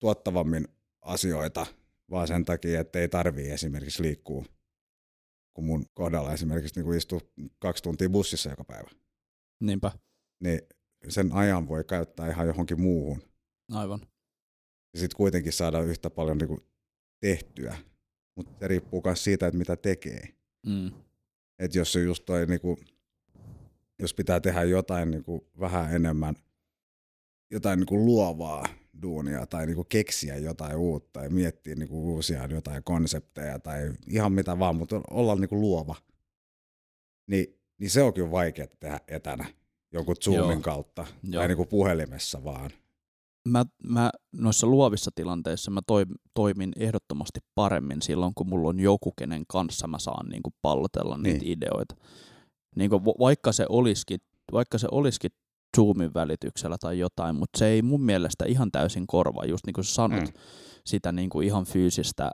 tuottavammin 0.00 0.68
asioita, 1.00 1.66
vaan 2.10 2.28
sen 2.28 2.44
takia, 2.44 2.80
että 2.80 2.98
ei 2.98 3.08
tarvii 3.08 3.50
esimerkiksi 3.50 4.02
liikkua 4.02 4.44
kun 5.54 5.64
mun 5.64 5.84
kohdalla 5.94 6.32
esimerkiksi 6.32 6.82
niin 6.82 6.94
istuu 6.96 7.20
kaksi 7.58 7.82
tuntia 7.82 8.10
bussissa 8.10 8.50
joka 8.50 8.64
päivä. 8.64 8.90
Niinpä. 9.60 9.92
Niin 10.40 10.60
sen 11.08 11.32
ajan 11.32 11.68
voi 11.68 11.84
käyttää 11.84 12.30
ihan 12.30 12.46
johonkin 12.46 12.80
muuhun. 12.80 13.22
Aivan. 13.72 14.00
Ja 14.94 15.00
sitten 15.00 15.16
kuitenkin 15.16 15.52
saada 15.52 15.80
yhtä 15.80 16.10
paljon 16.10 16.38
niin 16.38 16.48
kuin 16.48 16.60
tehtyä. 17.20 17.76
Mutta 18.36 18.52
se 18.60 18.68
riippuu 18.68 19.02
myös 19.04 19.24
siitä, 19.24 19.46
että 19.46 19.58
mitä 19.58 19.76
tekee. 19.76 20.28
Mm. 20.66 20.90
Että 21.58 21.78
jos 21.78 21.92
se 21.92 22.02
just 22.02 22.24
toi, 22.24 22.46
niin 22.46 22.60
kuin, 22.60 22.76
jos 23.98 24.14
pitää 24.14 24.40
tehdä 24.40 24.62
jotain 24.62 25.10
niin 25.10 25.24
kuin 25.24 25.40
vähän 25.60 25.94
enemmän, 25.94 26.34
jotain 27.50 27.78
niin 27.78 27.86
kuin 27.86 28.04
luovaa, 28.04 28.64
duunia 29.02 29.46
tai 29.46 29.66
niinku 29.66 29.84
keksiä 29.84 30.36
jotain 30.36 30.76
uutta 30.76 31.22
ja 31.22 31.30
miettiä 31.30 31.74
niinku 31.74 32.14
uusia 32.14 32.46
jotain 32.46 32.84
konsepteja 32.84 33.58
tai 33.58 33.92
ihan 34.06 34.32
mitä 34.32 34.58
vaan, 34.58 34.76
mutta 34.76 35.00
olla 35.10 35.34
niinku 35.34 35.60
luova. 35.60 35.94
Ni, 37.26 37.58
niin 37.78 37.90
se 37.90 38.02
on 38.02 38.14
kyllä 38.14 38.30
vaikea 38.30 38.66
tehdä 38.80 39.00
etänä 39.08 39.44
jonkun 39.92 40.16
Zoomin 40.24 40.50
Joo. 40.50 40.60
kautta 40.60 41.06
Joo. 41.22 41.40
tai 41.40 41.48
niinku 41.48 41.66
puhelimessa 41.66 42.44
vaan. 42.44 42.70
mä, 43.48 43.64
mä 43.88 44.10
noissa 44.32 44.66
luovissa 44.66 45.10
tilanteissa 45.14 45.70
mä 45.70 45.80
toi, 45.86 46.04
toimin 46.34 46.72
ehdottomasti 46.76 47.40
paremmin 47.54 48.02
silloin, 48.02 48.32
kun 48.34 48.48
mulla 48.48 48.68
on 48.68 48.80
joku, 48.80 49.12
kenen 49.18 49.44
kanssa 49.48 49.86
mä 49.86 49.98
saan 49.98 50.28
niin 50.28 50.42
kuin 50.42 50.54
pallotella 50.62 51.18
niitä 51.18 51.38
Niin. 51.44 51.52
ideoita. 51.58 51.94
Niin 52.76 52.90
kuin, 52.90 53.04
va- 53.04 53.14
vaikka 53.18 53.52
se 53.52 53.66
olisikin, 53.68 54.20
vaikka 54.52 54.78
se 54.78 54.88
olisikin 54.90 55.30
Zoomin 55.76 56.14
välityksellä 56.14 56.76
tai 56.80 56.98
jotain, 56.98 57.36
mutta 57.36 57.58
se 57.58 57.66
ei 57.66 57.82
mun 57.82 58.02
mielestä 58.02 58.44
ihan 58.44 58.70
täysin 58.72 59.06
korvaa, 59.06 59.44
just 59.44 59.66
niin 59.66 59.74
kuin 59.74 59.84
sä 59.84 59.94
sanot, 59.94 60.20
Mm. 60.24 60.32
sitä 60.86 61.12
niin 61.12 61.30
kuin 61.30 61.46
ihan 61.46 61.64
fyysistä 61.64 62.30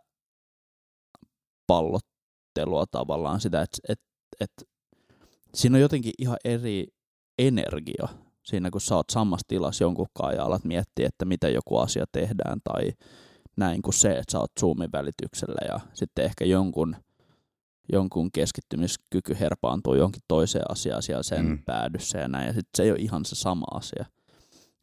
pallottelua 1.67 2.85
tavallaan, 2.91 3.41
sitä, 3.41 3.63
että 3.63 3.79
et, 3.89 4.01
et, 4.41 4.51
siinä 5.55 5.77
on 5.77 5.81
jotenkin 5.83 6.13
ihan 6.19 6.37
eri 6.45 6.87
energia 7.39 8.09
siinä, 8.45 8.71
kun 8.71 8.81
sä 8.81 8.97
oot 8.97 9.11
samassa 9.11 9.45
tilassa 9.49 9.85
jonkun 9.85 10.07
kanssa 10.15 10.37
ja 10.37 10.45
alat 10.45 10.65
miettiä, 10.65 11.09
että 11.09 11.25
miten 11.25 11.55
joku 11.55 11.77
asia 11.77 12.05
tehdään 12.13 12.59
tai 12.65 12.93
näin 13.57 13.83
kuin 13.83 13.95
se, 13.95 14.09
että 14.11 14.33
sä 14.33 14.39
oot 14.41 14.51
Zoomin 14.61 14.93
välityksellä 14.93 15.61
ja 15.69 15.81
sitten 15.95 16.25
ehkä 16.25 16.45
jonkun, 16.45 16.97
jonkun 17.93 18.33
keskittymiskyky 18.33 19.37
herpaantuu 19.41 19.95
johonkin 19.95 20.23
toiseen 20.29 20.71
asiaan 20.71 21.03
siellä 21.03 21.23
sen 21.23 21.47
Mm. 21.47 21.59
päädyssä 21.65 22.19
ja 22.19 22.29
näin, 22.29 22.47
ja 22.47 22.53
sitten 22.53 22.71
se 22.77 22.83
ei 22.83 22.91
ole 22.91 22.99
ihan 22.99 23.25
se 23.25 23.35
sama 23.35 23.65
asia. 23.75 24.05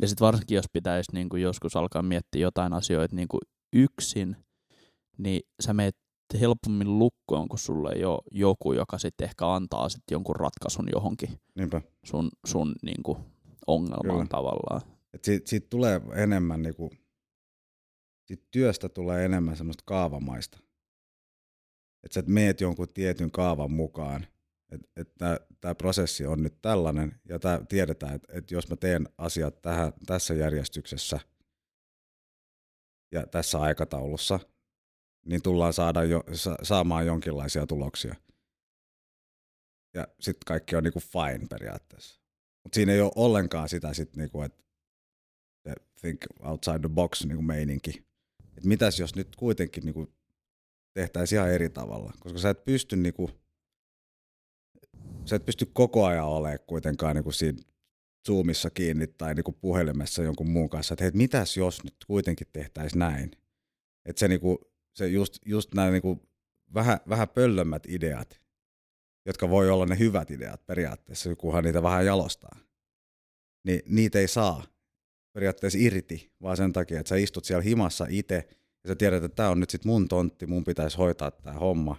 Ja 0.02 0.08
sitten 0.08 0.26
varsinkin, 0.26 0.56
jos 0.56 0.66
pitäisi 0.74 1.12
niin 1.14 1.30
kuin 1.30 1.42
joskus 1.42 1.76
alkaa 1.76 2.02
miettiä 2.02 2.42
jotain 2.42 2.74
asioita 2.74 3.16
niin 3.16 3.28
kuin 3.28 3.42
yksin, 3.74 4.36
niin 5.18 5.42
sä 5.64 5.74
meet 5.74 5.96
helpommin 6.40 7.00
lukkoon, 7.00 7.50
kun 7.50 7.60
sulla 7.60 7.92
ei 7.92 8.06
ole 8.06 8.20
joku, 8.32 8.74
joka 8.74 8.98
sitten 8.98 9.26
ehkä 9.26 9.54
antaa 9.54 9.90
sit 9.90 10.04
jonkun 10.12 10.36
ratkaisun 10.36 10.88
johonkin 10.94 11.30
Niinpä. 11.56 11.82
sun, 12.06 12.30
sun 12.48 12.76
niin 12.82 13.04
kuin 13.04 13.18
ongelmaan 13.68 14.04
Kyllä. 14.04 14.26
Tavallaan. 14.30 14.82
Et 15.14 15.24
siitä, 15.24 15.50
siitä 15.50 15.68
tulee 15.70 16.02
enemmän 16.16 16.62
niinku, 16.62 16.92
siitä 18.26 18.44
työstä 18.52 18.90
tulee 18.90 19.26
enemmän 19.26 19.58
semmoista 19.58 19.84
kaavamaista. 19.86 20.60
Että 22.06 22.14
sä 22.14 22.20
et 22.20 22.28
meet 22.28 22.62
jonkun 22.62 22.94
tietyn 22.94 23.32
kaavan 23.32 23.72
mukaan, 23.72 24.28
että 24.72 24.90
et 24.96 25.16
tämä 25.62 25.76
prosessi 25.76 26.26
on 26.26 26.44
nyt 26.44 26.62
tällainen, 26.62 27.20
ja 27.30 27.40
tää, 27.40 27.66
tiedetään, 27.70 28.16
että 28.16 28.34
et 28.34 28.52
jos 28.52 28.70
mä 28.70 28.76
teen 28.76 29.10
asiat 29.18 29.62
tähän, 29.62 29.94
tässä 30.06 30.34
järjestyksessä 30.34 31.20
ja 33.12 33.28
tässä 33.28 33.60
aikataulussa, 33.60 34.40
niin 35.26 35.42
tullaan 35.42 35.74
saada 35.74 36.04
jo, 36.04 36.24
sa, 36.34 36.56
saamaan 36.64 37.06
jonkinlaisia 37.06 37.68
tuloksia. 37.68 38.16
Ja 39.94 40.08
sitten 40.20 40.46
kaikki 40.46 40.76
on 40.76 40.84
niinku 40.84 41.00
fine 41.00 41.48
periaatteessa. 41.50 42.22
Mutta 42.64 42.76
siinä 42.76 42.94
ei 42.94 43.02
ole 43.02 43.12
ollenkaan 43.16 43.70
sitä 43.70 43.94
sit 43.94 44.16
niinku, 44.16 44.42
että 44.42 44.64
think 46.02 46.22
outside 46.40 46.80
the 46.80 46.90
box 46.90 47.26
niinku 47.26 47.42
meininki. 47.42 48.06
Et 48.58 48.66
mitäs 48.66 49.00
jos 49.00 49.16
nyt 49.16 49.36
kuitenkin 49.36 49.86
niinku 49.86 50.15
tehtäisiin 50.96 51.38
ihan 51.38 51.52
eri 51.52 51.70
tavalla, 51.70 52.14
koska 52.20 52.40
sä 52.40 52.50
et 52.50 52.66
pysty 52.66 52.96
niinku, 52.96 53.30
sä 55.26 55.36
et 55.36 55.46
pysty 55.46 55.66
koko 55.74 56.06
ajan 56.06 56.26
olemaan 56.26 56.60
kuitenkaan 56.68 57.16
niinku 57.16 57.32
siinä 57.32 57.58
Zoomissa 58.28 58.70
kiinni 58.70 59.08
tai 59.08 59.34
niinku 59.34 59.52
puhelimessa 59.52 60.24
jonkun 60.24 60.50
muun 60.50 60.70
kanssa, 60.70 60.94
että 60.94 61.04
hei, 61.04 61.12
mitäs 61.14 61.58
jos 61.58 61.84
nyt 61.84 61.96
kuitenkin 62.08 62.48
tehtäisiin 62.54 63.00
näin. 63.00 63.32
Että 64.06 64.20
se, 64.20 64.28
niinku, 64.28 64.72
se 64.96 65.08
just, 65.08 65.38
just 65.46 65.74
nämä 65.74 65.92
niinku 65.92 66.30
vähän, 66.74 67.00
vähän 67.10 67.30
pöllömmät 67.30 67.86
ideat, 67.88 68.42
jotka 69.26 69.50
voi 69.50 69.70
olla 69.70 69.86
ne 69.86 70.00
hyvät 70.00 70.32
ideat 70.32 70.66
periaatteessa, 70.66 71.36
kunhan 71.36 71.64
niitä 71.64 71.84
vähän 71.84 72.06
jalostaa, 72.06 72.60
niin 73.64 73.82
niitä 73.88 74.20
ei 74.20 74.28
saa 74.28 74.64
periaatteessa 75.34 75.80
irti, 75.82 76.32
vaan 76.42 76.58
sen 76.58 76.74
takia, 76.74 77.00
että 77.00 77.10
sä 77.10 77.16
istut 77.16 77.46
siellä 77.46 77.64
himassa 77.64 78.06
itse 78.10 78.48
ja 78.86 78.90
sä 78.90 78.96
tiedät, 78.96 79.24
että 79.24 79.36
tämä 79.36 79.50
on 79.50 79.60
nyt 79.60 79.70
sit 79.70 79.86
mun 79.86 80.08
tontti, 80.08 80.48
mun 80.48 80.64
pitäisi 80.64 80.98
hoitaa 80.98 81.32
tämä 81.32 81.60
homma. 81.60 81.96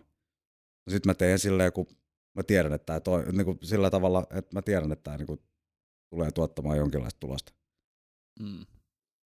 No 0.87 0.91
sit 0.91 1.07
mä 1.07 1.15
teen 1.15 1.39
silleen, 1.39 1.73
kun 1.73 1.87
mä 2.37 2.43
tiedän, 2.43 2.73
että 2.73 2.87
tää 2.87 3.01
toi, 3.01 3.33
niin 3.33 3.45
kuin 3.45 3.59
sillä 3.63 3.91
tavalla, 3.91 4.27
että 4.31 4.57
mä 4.57 4.63
tiedän, 4.63 4.93
että 4.93 5.03
tämä 5.03 5.17
niin 5.17 5.41
tulee 6.11 6.31
tuottamaan 6.31 6.77
jonkinlaista 6.79 7.21
tulosta. 7.21 7.53
Mm. 8.41 8.67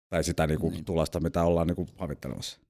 Tai 0.08 0.24
sitä 0.24 0.46
niin 0.46 0.60
kuin 0.60 0.72
Niin. 0.72 0.84
tulosta, 0.84 1.20
mitä 1.20 1.42
ollaan 1.44 1.66
niin 1.66 1.76
kuin 1.76 1.88
havittelemassa. 1.98 2.60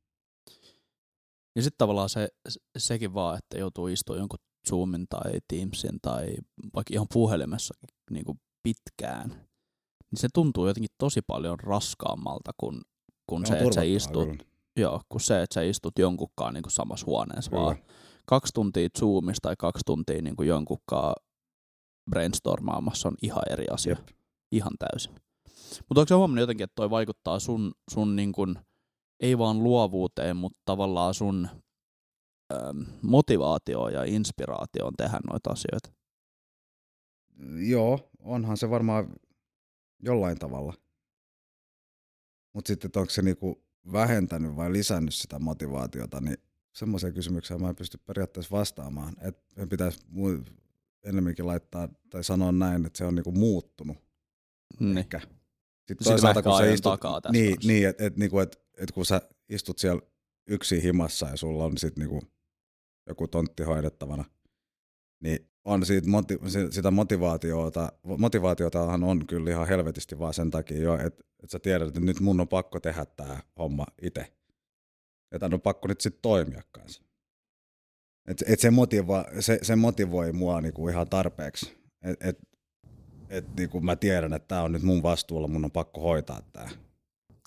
Ja 1.57 1.63
sitten 1.63 1.79
tavallaan 1.79 2.09
se, 2.09 2.29
se- 2.49 2.61
sekin 2.79 3.15
vaan, 3.15 3.39
että 3.39 3.59
joutuu 3.59 3.87
istumaan 3.87 4.19
jonkun 4.21 4.39
Zoomin 4.69 5.07
tai 5.09 5.33
Teamsin 5.49 5.99
tai 6.03 6.35
vaikka 6.75 6.95
ihan 6.95 7.07
puhelimessa 7.13 7.75
niin 8.11 8.25
kuin 8.25 8.41
pitkään, 8.63 9.29
niin 10.11 10.21
se 10.21 10.29
tuntuu 10.35 10.67
jotenkin 10.67 10.91
tosi 10.99 11.21
paljon 11.27 11.61
raskaammalta 11.61 12.51
kuin, 12.61 12.81
kuin 13.27 13.47
se, 13.47 13.59
että 13.59 13.75
sä 13.75 13.83
istut, 13.83 14.29
kyllä. 14.29 14.50
Joo, 14.77 15.01
kuin 15.09 15.21
se, 15.21 15.43
että 15.43 15.55
sä 15.55 15.63
istut 15.63 15.99
jonkunkaan 15.99 16.55
niin 16.55 16.63
kuin 16.63 16.73
samassa 16.73 17.07
huoneessa, 17.07 17.51
Kyllä. 17.51 17.63
vaan 17.63 17.77
kaksi 18.27 18.53
tuntia 18.53 18.89
Zoomissa 18.99 19.43
tai 19.43 19.55
kaksi 19.59 19.83
tuntia 19.87 20.23
niin 20.23 20.37
kuin 20.37 20.49
jonkunkaan 20.49 21.15
brainstormaamassa 22.11 23.09
on 23.09 23.15
ihan 23.23 23.43
eri 23.51 23.65
asia. 23.71 23.97
Jep. 23.99 24.09
Ihan 24.53 24.73
täysin. 24.79 25.13
Mutta 25.89 26.01
onko 26.01 26.09
se 26.09 26.15
huomannut 26.15 26.43
jotenkin, 26.43 26.65
että 26.65 26.75
toi 26.75 26.91
vaikuttaa 26.91 27.39
sun, 27.39 27.73
sun 27.91 28.17
niin 28.17 28.33
kuin, 28.33 28.57
ei 29.21 29.39
vaan 29.39 29.63
luovuuteen, 29.63 30.37
mutta 30.37 30.61
tavallaan 30.65 31.15
sun 31.15 31.49
äm, 32.53 32.87
motivaatioon 33.03 33.93
ja 33.93 34.05
inspiraatioon 34.05 34.93
tehdä 34.97 35.19
noita 35.31 35.51
asioita? 35.51 35.93
Joo, 37.69 38.11
onhan 38.19 38.57
se 38.57 38.71
varmaan 38.71 39.15
jollain 40.03 40.39
tavalla. 40.39 40.75
Mutta 42.55 42.69
sitten, 42.69 42.91
onko 42.97 43.11
se 43.11 43.23
niinku 43.23 43.63
vähentänyt 43.93 44.57
vai 44.57 44.73
lisännyt 44.73 45.15
sitä 45.15 45.39
motivaatiota, 45.39 46.21
niin 46.21 46.37
semmoiseen 46.73 47.15
kysymykseen 47.15 47.63
mä 47.63 47.69
en 47.69 47.77
pysty 47.77 47.99
periaatteessa 47.99 48.57
vastaamaan. 48.57 49.15
Että 49.21 49.67
pitäisi 49.71 50.01
enemmänkin 51.05 51.47
laittaa 51.47 51.89
tai 52.11 52.25
sanoa 52.25 52.53
näin, 52.53 52.87
että 52.87 52.99
se 52.99 53.05
on 53.05 53.15
niinku 53.15 53.33
muuttunut 53.33 53.97
Niin. 54.81 54.99
ehkä. 54.99 55.21
Sitten 55.21 55.37
Sitten 55.89 56.05
toisaalta, 56.05 56.43
kun 56.43 56.59
sä 56.59 56.65
istut, 56.73 56.93
takaa 56.93 57.21
tässä 57.21 57.33
niin, 57.33 57.55
kanssa. 57.55 57.69
niin 57.73 57.89
että 57.89 58.05
et, 58.07 58.17
niinku, 58.17 58.39
et, 58.39 58.61
et 58.79 58.91
kun 58.91 59.07
sä 59.07 59.21
istut 59.49 59.79
siellä 59.79 60.03
yksin 60.47 60.83
himassa 60.83 61.29
ja 61.29 61.37
sulla 61.37 61.65
on 61.65 61.79
sit 61.79 61.97
niinku 61.97 62.23
joku 63.07 63.29
tontti 63.29 63.63
hoidettavana, 63.63 64.25
niin 65.21 65.50
on 65.65 65.87
siitä 65.87 66.09
moti- 66.09 66.51
si- 66.51 66.73
sitä 66.73 66.91
motivaatiota, 66.91 67.93
motivaatiotahan 68.19 69.05
on 69.05 69.27
kyllä 69.27 69.51
ihan 69.51 69.69
helvetisti 69.69 70.19
vaan 70.19 70.35
sen 70.35 70.51
takia 70.51 70.83
jo, 70.83 70.95
että, 70.95 71.25
että 71.43 71.53
sä 71.53 71.59
tiedät, 71.59 71.89
että 71.89 72.01
nyt 72.01 72.21
mun 72.21 72.41
on 72.41 72.49
pakko 72.49 72.81
tehdä 72.81 73.07
tämä 73.17 73.39
homma 73.59 73.87
itse. 74.03 74.33
Ja 75.33 75.39
tämän 75.39 75.55
on 75.55 75.61
pakko 75.61 75.89
nyt 75.89 76.01
sitten 76.01 76.23
toimia 76.23 76.63
kanssa. 76.73 77.03
Et, 78.29 78.45
et 78.47 78.61
se, 78.61 78.71
motiva, 78.71 79.25
se, 79.41 79.59
se 79.63 79.77
motivoi 79.77 80.33
mua 80.33 80.61
niinku 80.61 80.89
ihan 80.89 81.09
tarpeeksi. 81.09 81.77
Et, 82.03 82.17
et, 82.21 82.39
et 83.29 83.57
niinku 83.57 83.81
mä 83.81 83.97
tiedän, 83.97 84.33
että 84.33 84.49
tämä 84.49 84.63
on 84.63 84.73
nyt 84.73 84.83
mun 84.83 85.03
vastuulla, 85.03 85.49
mun 85.49 85.65
on 85.65 85.71
pakko 85.71 86.01
hoitaa 86.01 86.43
tämä. 86.53 86.67
Niin, 86.67 86.79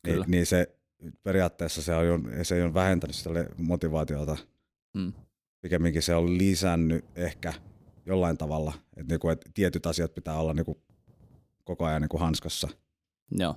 Kyllä. 0.04 0.26
niin 0.28 0.46
se 0.46 0.76
periaatteessa 1.24 1.82
se, 1.82 1.96
on, 1.96 2.30
se 2.44 2.56
ei 2.56 2.62
ole 2.62 2.74
vähentänyt 2.74 3.16
sitä 3.16 3.30
motivaatiota. 3.58 4.38
Mm. 4.94 5.14
Pikemminkin 5.62 6.02
se 6.02 6.16
on 6.16 6.38
lisännyt 6.38 7.06
ehkä 7.16 7.54
jollain 8.06 8.38
tavalla, 8.38 8.74
että 8.98 9.14
niinku, 9.14 9.30
et 9.30 9.42
tietyt 9.54 9.86
asiat 9.86 10.14
pitää 10.14 10.40
olla 10.40 10.54
niinku 10.54 10.82
koko 11.64 11.86
ajan 11.86 12.02
niinku 12.02 12.18
hanskassa. 12.18 12.68
Joo. 13.32 13.56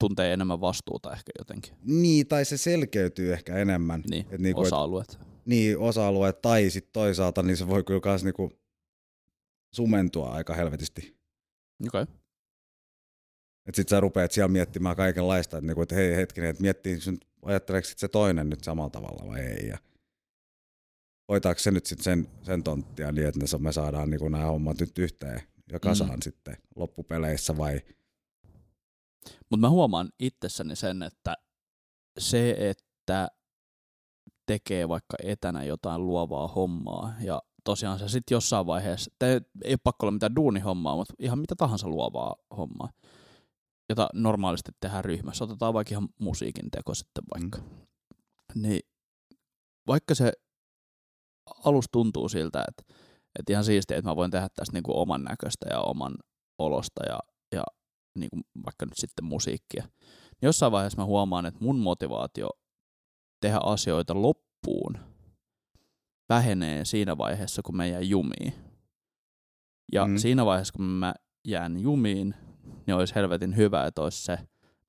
Tuntee 0.00 0.32
enemmän 0.32 0.60
vastuuta 0.60 1.12
ehkä 1.12 1.32
jotenkin. 1.38 1.74
Niin, 1.82 2.26
tai 2.26 2.44
se 2.44 2.56
selkeytyy 2.56 3.32
ehkä 3.32 3.56
enemmän. 3.56 4.02
Niin, 4.10 4.26
Et 4.30 4.40
niinku, 4.40 4.60
et- 4.60 4.66
osa-alueet. 4.66 5.18
niin 5.44 5.78
osa-alueet, 5.78 6.42
tai 6.42 6.70
sitten 6.70 6.92
toisaalta 6.92 7.42
niin 7.42 7.56
se 7.56 7.68
voi 7.68 7.84
kyllä 7.84 8.00
myös 8.04 8.24
niinku 8.24 8.52
sumentua 9.74 10.30
aika 10.30 10.54
helvetisti. 10.54 11.00
Okei. 11.86 12.02
Okay. 12.02 12.14
Että 13.66 13.76
sit 13.76 13.88
sä 13.88 14.00
rupeat 14.00 14.32
siellä 14.32 14.48
miettimään 14.48 14.96
kaikenlaista, 14.96 15.56
että, 15.58 15.66
niinku, 15.66 15.82
et 15.82 15.92
hei 15.92 16.16
hetkinen, 16.16 16.50
että 16.50 16.62
miettii, 16.62 16.98
ajatteleeko 17.42 17.88
se 17.96 18.08
toinen 18.08 18.50
nyt 18.50 18.64
samalla 18.64 18.90
tavalla 18.90 19.26
vai 19.26 19.40
ei. 19.40 19.68
Ja 19.68 19.78
hoitaako 21.28 21.60
se 21.60 21.70
nyt 21.70 21.86
sit 21.86 22.00
sen, 22.00 22.28
sen 22.42 22.62
tonttia 22.62 23.12
niin, 23.12 23.26
että 23.26 23.58
me 23.58 23.72
saadaan 23.72 24.10
niinku 24.10 24.28
nämä 24.28 24.44
hommat 24.44 24.80
nyt 24.80 24.98
yhteen 24.98 25.40
ja 25.72 25.80
kasaan 25.80 26.10
mm. 26.10 26.22
sitten 26.22 26.56
loppupeleissä 26.76 27.58
vai 27.58 27.80
Mutta 29.50 29.60
mä 29.60 29.70
huomaan 29.70 30.08
itsessäni 30.18 30.76
sen, 30.76 31.02
että 31.02 31.34
se, 32.18 32.56
että 32.58 33.28
tekee 34.46 34.88
vaikka 34.88 35.16
etänä 35.22 35.64
jotain 35.64 36.06
luovaa 36.06 36.48
hommaa 36.48 37.14
ja 37.20 37.42
tosiaan 37.64 37.98
se 37.98 38.08
sitten 38.08 38.36
jossain 38.36 38.66
vaiheessa, 38.66 39.10
te, 39.18 39.40
ei 39.64 39.72
ole 39.72 39.78
pakko 39.84 40.06
olla 40.06 40.12
mitään 40.12 40.36
duunihommaa, 40.36 40.96
mutta 40.96 41.14
ihan 41.18 41.38
mitä 41.38 41.54
tahansa 41.56 41.88
luovaa 41.88 42.36
hommaa, 42.56 42.92
jota 43.88 44.08
normaalisti 44.14 44.72
tehdään 44.80 45.04
ryhmässä, 45.04 45.44
otetaan 45.44 45.74
vaikka 45.74 45.94
ihan 45.94 46.08
musiikin 46.20 46.70
teko 46.70 46.94
sitten 46.94 47.24
vaikka, 47.34 47.58
mm. 47.58 48.62
niin 48.62 48.80
vaikka 49.86 50.14
se 50.14 50.32
alus 51.64 51.86
tuntuu 51.92 52.28
siltä, 52.28 52.64
että, 52.68 52.94
että 53.38 53.52
ihan 53.52 53.64
siistiä, 53.64 53.96
että 53.96 54.10
mä 54.10 54.16
voin 54.16 54.30
tehdä 54.30 54.48
tästä 54.54 54.72
niin 54.72 54.82
kuin 54.82 54.96
oman 54.96 55.22
näköistä 55.22 55.66
ja 55.70 55.80
oman 55.80 56.14
olosta 56.58 57.06
ja, 57.06 57.18
ja 57.52 57.64
niin 58.18 58.30
kuin 58.30 58.42
vaikka 58.64 58.86
nyt 58.86 58.96
sitten 58.96 59.24
musiikkia, 59.24 59.84
niin 60.30 60.46
jossain 60.48 60.72
vaiheessa 60.72 61.02
mä 61.02 61.04
huomaan, 61.04 61.46
että 61.46 61.64
mun 61.64 61.78
motivaatio 61.78 62.48
tehdä 63.40 63.58
asioita 63.62 64.22
loppuun 64.22 64.98
vähenee 66.28 66.84
siinä 66.84 67.18
vaiheessa, 67.18 67.62
kun 67.62 67.76
mä 67.76 67.86
jään 67.86 68.08
jumiin. 68.08 68.54
Ja 69.92 70.06
mm. 70.06 70.16
siinä 70.16 70.46
vaiheessa, 70.46 70.72
kun 70.72 70.84
mä 70.84 71.14
jään 71.48 71.80
jumiin, 71.80 72.34
niin 72.86 72.94
olisi 72.94 73.14
helvetin 73.14 73.56
hyvä, 73.56 73.86
että 73.86 74.02
olisi 74.02 74.24
se 74.24 74.38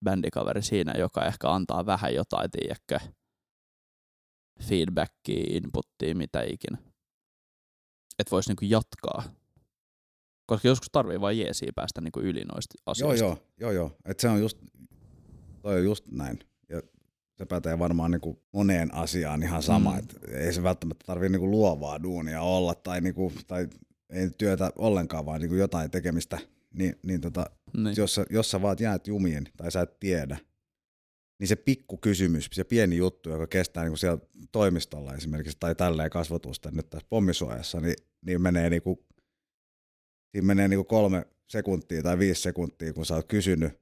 bändikaveri 0.05 0.61
siinä, 0.61 0.93
joka 0.97 1.25
ehkä 1.25 1.51
antaa 1.51 1.85
vähän 1.85 2.15
jotain, 2.15 2.51
tiedäkö, 2.51 3.11
feedbackia, 4.63 5.43
inputtia, 5.49 6.15
mitä 6.15 6.43
ikinä. 6.43 6.77
Että 8.19 8.31
voisi 8.31 8.49
niinku 8.49 8.65
jatkaa. 8.65 9.23
Koska 10.45 10.67
joskus 10.67 10.89
tarvii 10.91 11.21
vain 11.21 11.39
jeesiä 11.39 11.71
päästä 11.75 12.01
niinku 12.01 12.19
yli 12.19 12.43
noista 12.53 12.75
asioista. 12.85 13.25
Joo, 13.25 13.29
joo, 13.29 13.41
joo, 13.59 13.71
joo. 13.71 13.97
Et 14.05 14.19
se 14.19 14.29
on 14.29 14.39
just, 14.39 14.57
toi 15.61 15.79
on 15.79 15.83
just 15.83 16.05
näin. 16.11 16.39
Ja 16.69 16.81
se 17.37 17.45
pätee 17.45 17.79
varmaan 17.79 18.11
niinku 18.11 18.43
moneen 18.53 18.93
asiaan 18.93 19.43
ihan 19.43 19.63
sama. 19.63 19.91
Mm. 19.91 19.99
Et 19.99 20.15
ei 20.31 20.53
se 20.53 20.63
välttämättä 20.63 21.03
tarvii 21.05 21.29
niinku 21.29 21.51
luovaa 21.51 22.03
duunia 22.03 22.41
olla 22.41 22.75
tai, 22.75 23.01
niinku, 23.01 23.33
tai 23.47 23.67
ei 24.09 24.29
työtä 24.37 24.71
ollenkaan, 24.75 25.25
vaan 25.25 25.41
niinku 25.41 25.55
jotain 25.55 25.91
tekemistä. 25.91 26.39
Niin, 26.73 26.95
niin, 27.03 27.21
tota, 27.21 27.45
niin. 27.77 27.95
Jos, 27.97 28.15
sä, 28.15 28.25
jos 28.29 28.51
sä 28.51 28.61
vaan 28.61 28.77
jäät 28.79 29.07
jumiin 29.07 29.47
tai 29.57 29.71
sä 29.71 29.81
et 29.81 29.99
tiedä, 29.99 30.37
niin 31.39 31.47
se 31.47 31.55
pikku 31.55 31.97
kysymys, 31.97 32.49
se 32.51 32.63
pieni 32.63 32.97
juttu, 32.97 33.29
joka 33.29 33.47
kestää 33.47 33.83
niin 33.83 33.91
kuin 33.91 33.97
siellä 33.97 34.19
toimistolla 34.51 35.15
esimerkiksi 35.15 35.57
tai 35.59 35.75
tälleen 35.75 36.09
kasvatusta 36.09 36.71
nyt 36.71 36.89
tässä 36.89 37.07
pommisuojassa, 37.09 37.81
niin, 37.81 37.95
niin 38.25 38.41
menee, 38.41 38.69
niin 38.69 38.81
kuin, 38.81 38.99
siinä 40.31 40.47
menee 40.47 40.67
niin 40.67 40.77
kuin 40.77 40.87
kolme 40.87 41.25
sekuntia 41.49 42.03
tai 42.03 42.19
viisi 42.19 42.41
sekuntia, 42.41 42.93
kun 42.93 43.05
sä 43.05 43.15
oot 43.15 43.27
kysynyt, 43.27 43.73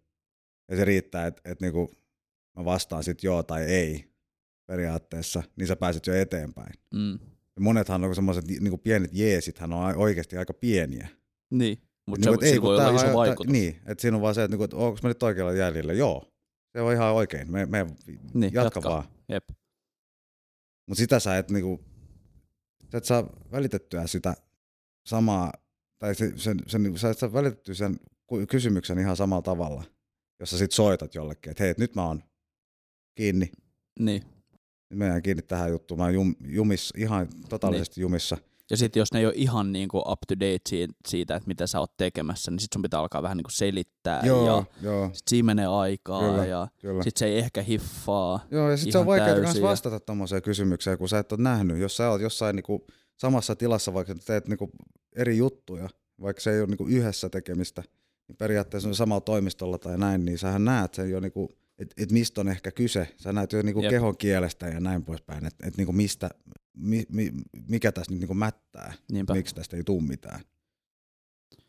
ja 0.72 0.76
se 0.78 0.86
riittää, 0.86 1.28
että, 1.28 1.52
että 1.52 1.66
niin 1.66 1.74
kuin 1.74 1.88
mä 2.58 2.66
vastaan 2.66 3.04
sitten 3.04 3.28
joo 3.28 3.44
tai 3.44 3.64
ei 3.64 4.06
periaatteessa, 4.68 5.44
niin 5.56 5.68
sä 5.68 5.76
pääset 5.76 6.08
jo 6.08 6.14
eteenpäin. 6.14 6.74
Mm. 6.94 7.20
Ja 7.56 7.62
monethan 7.62 8.04
on 8.04 8.16
semmoiset 8.16 8.48
niin 8.48 8.80
pienet 8.80 9.12
jeesithän 9.14 9.74
on 9.74 9.96
oikeasti 9.96 10.38
aika 10.38 10.54
pieniä. 10.54 11.08
Niin, 11.52 11.78
mutta 12.06 12.30
niin, 12.30 12.40
se, 12.40 12.46
ei, 12.46 12.62
voi 12.62 12.76
olla 12.76 13.02
iso 13.02 13.14
vaikutus. 13.14 13.52
Niin, 13.52 13.82
että 13.86 14.02
siinä 14.02 14.18
on 14.18 14.22
vaan 14.22 14.36
se, 14.36 14.44
että, 14.44 14.54
niin 14.54 14.58
kuin, 14.58 14.66
että 14.66 14.78
onko 14.78 15.00
mä 15.04 15.10
nyt 15.10 15.24
oikealla 15.24 15.54
jäljellä, 15.54 15.94
joo 15.94 16.35
se 16.76 16.82
on 16.82 16.94
ihan 16.94 17.14
oikein. 17.14 17.52
Me, 17.52 17.66
me 17.66 17.86
niin, 18.34 18.54
jatka, 18.54 18.62
jatka 18.62 18.90
vaan. 18.90 19.04
Jep. 19.30 19.50
Mutta 20.88 21.00
sitä 21.00 21.20
sä 21.20 21.38
et 21.38 21.52
niinku, 21.52 21.84
sä 22.92 22.98
et 22.98 23.06
saa 23.06 23.30
välitettyä 23.52 24.08
sitä 24.08 24.34
samaa, 25.06 25.54
tai 26.00 26.16
sen, 26.16 26.40
sen, 26.40 26.60
sen, 26.68 26.84
niinku, 26.84 26.98
sä 26.98 27.10
et 27.10 27.18
saa 27.18 27.34
välitettyä 27.34 27.76
sen 27.76 28.00
kysymyksen 28.50 29.00
ihan 29.00 29.18
samalla 29.18 29.42
tavalla, 29.42 29.84
jos 30.40 30.52
sä 30.52 30.58
sit 30.58 30.72
soitat 30.72 31.16
jollekin, 31.16 31.52
että 31.52 31.64
hei, 31.64 31.74
nyt 31.78 31.96
mä 31.96 32.08
oon 32.08 32.24
kiinni. 33.16 33.52
Niin. 34.00 34.24
Mä 34.94 35.06
jään 35.06 35.22
kiinni 35.22 35.42
tähän 35.42 35.72
juttuun, 35.72 36.00
mä 36.00 36.04
oon 36.04 36.14
jum, 36.14 36.36
jumissa, 36.48 36.96
ihan 36.98 37.28
totaalisesti 37.50 37.96
niin. 37.96 38.02
jumissa. 38.02 38.38
Ja 38.70 38.78
sitten 38.78 39.02
jos 39.02 39.14
ne 39.14 39.20
ei 39.20 39.26
ole 39.26 39.34
ihan 39.36 39.72
niinku 39.72 39.98
up 39.98 40.20
to 40.28 40.36
date 40.36 40.88
siitä, 41.08 41.36
että 41.36 41.48
mitä 41.48 41.68
sä 41.68 41.80
oot 41.80 41.98
tekemässä, 41.98 42.52
niin 42.52 42.60
sitten 42.60 42.76
sun 42.76 42.82
pitää 42.82 43.00
alkaa 43.00 43.24
vähän 43.24 43.38
niinku 43.38 43.50
selittää. 43.50 44.22
Joo, 44.26 44.48
ja 44.48 44.64
joo. 44.82 45.10
Sit 45.14 45.28
siinä 45.28 45.46
menee 45.46 45.68
aikaa 45.68 46.22
kyllä, 46.22 46.46
ja 46.46 46.68
sitten 46.82 47.12
se 47.16 47.26
ei 47.26 47.38
ehkä 47.38 47.62
hiffaa 47.62 48.46
Joo, 48.52 48.70
ja 48.70 48.78
sitten 48.78 48.92
se 48.92 48.98
on 48.98 49.06
vaikea 49.06 49.36
myös 49.36 49.62
vastata 49.62 50.00
tommoseen 50.00 50.42
kysymykseen, 50.42 50.98
kun 50.98 51.10
sä 51.10 51.20
et 51.20 51.32
ole 51.32 51.42
nähnyt. 51.42 51.78
Jos 51.78 51.98
sä 51.98 52.10
oot 52.10 52.22
jossain 52.22 52.56
niinku 52.56 52.88
samassa 53.18 53.56
tilassa, 53.56 53.94
vaikka 53.94 54.16
teet 54.16 54.48
niinku 54.48 54.72
eri 55.16 55.38
juttuja, 55.38 55.90
vaikka 56.22 56.42
se 56.42 56.52
ei 56.52 56.60
ole 56.60 56.68
niinku 56.68 56.88
yhdessä 56.88 57.30
tekemistä, 57.30 57.84
niin 58.28 58.38
periaatteessa 58.38 58.90
on 58.90 58.96
samalla 58.96 59.22
toimistolla 59.22 59.78
tai 59.78 59.98
näin, 59.98 60.26
niin 60.26 60.38
sähän 60.38 60.66
näet 60.66 60.94
sen 60.94 61.10
jo 61.10 61.20
niinku 61.20 61.50
että 61.80 62.04
et 62.04 62.12
mistä 62.12 62.42
on 62.42 62.48
ehkä 62.48 62.72
kyse. 62.72 63.08
Sä 63.18 63.34
näet 63.34 63.52
jo 63.52 63.62
niinku 63.62 63.82
kehon 63.90 64.18
kielestä 64.18 64.68
ja 64.68 64.80
näin 64.80 65.04
poispäin, 65.04 65.46
että 65.46 65.68
et 65.68 65.78
niinku 65.78 65.94
mistä, 65.94 66.30
mi, 66.76 67.06
mi, 67.10 67.32
mikä 67.68 67.92
tässä 67.92 68.12
nyt 68.12 68.20
niinku 68.20 68.34
mättää, 68.34 68.94
Niinpä. 69.12 69.34
miksi 69.34 69.56
tästä 69.56 69.78
ei 69.78 69.84
tule 69.84 70.02
mitään. 70.04 70.40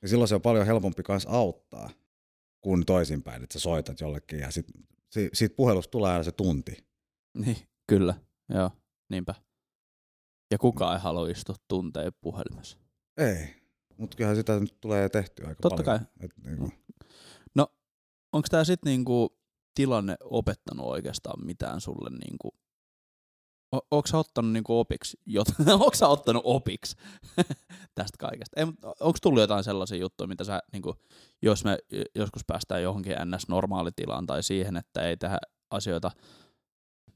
Ja 0.02 0.08
silloin 0.08 0.28
se 0.28 0.34
on 0.34 0.42
paljon 0.42 0.66
helpompi 0.66 1.02
myös 1.08 1.26
auttaa 1.26 1.90
kuin 2.60 2.86
toisinpäin, 2.86 3.42
että 3.42 3.52
sä 3.52 3.58
soitat 3.60 4.00
jollekin 4.00 4.38
ja 4.38 4.50
sit, 4.50 4.66
si, 5.10 5.28
siitä 5.32 5.54
puhelusta 5.56 5.90
tulee 5.90 6.12
aina 6.12 6.22
se 6.24 6.32
tunti. 6.32 6.86
Niin, 7.38 7.56
kyllä, 7.86 8.14
joo, 8.48 8.70
niinpä. 9.08 9.34
Ja 10.50 10.58
kukaan 10.58 10.94
ei 10.96 11.02
halua 11.02 11.28
istua 11.28 11.54
tunteja 11.68 12.12
puhelimessa. 12.20 12.78
Ei, 13.16 13.54
mutta 13.98 14.16
kyllähän 14.16 14.36
sitä 14.36 14.60
nyt 14.60 14.80
tulee 14.80 15.08
tehtyä 15.08 15.48
aika 15.48 15.62
Totta 15.62 15.82
paljon. 15.82 15.98
kai. 15.98 16.06
Et, 16.20 16.30
niinku. 16.44 16.72
No, 17.54 17.66
onko 18.32 18.48
tämä 18.50 18.64
sitten 18.64 18.90
niinku 18.90 19.38
tilanne 19.74 20.16
opettanut 20.24 20.86
oikeastaan 20.86 21.46
mitään 21.46 21.80
sulle 21.80 22.10
niinku 22.10 22.54
o- 23.74 23.86
onko 23.90 24.06
sä 24.06 24.18
ottanut 24.18 24.52
niinku 24.52 24.78
opiksi, 24.78 25.20
jot- 25.30 25.70
onko 25.72 25.96
ottanut 26.02 26.42
opiksi 26.44 26.96
tästä 27.94 28.16
kaikesta? 28.18 28.60
Onko 29.00 29.18
tullut 29.22 29.40
jotain 29.40 29.64
sellaisia 29.64 29.98
juttuja, 29.98 30.28
mitä 30.28 30.44
sä, 30.44 30.62
niinku, 30.72 30.94
jos 31.42 31.64
me 31.64 31.78
joskus 32.14 32.42
päästään 32.46 32.82
johonkin 32.82 33.12
NS-normaalitilaan 33.12 34.26
tai 34.26 34.42
siihen, 34.42 34.76
että 34.76 35.02
ei 35.02 35.16
tehdä 35.16 35.38
asioita 35.70 36.10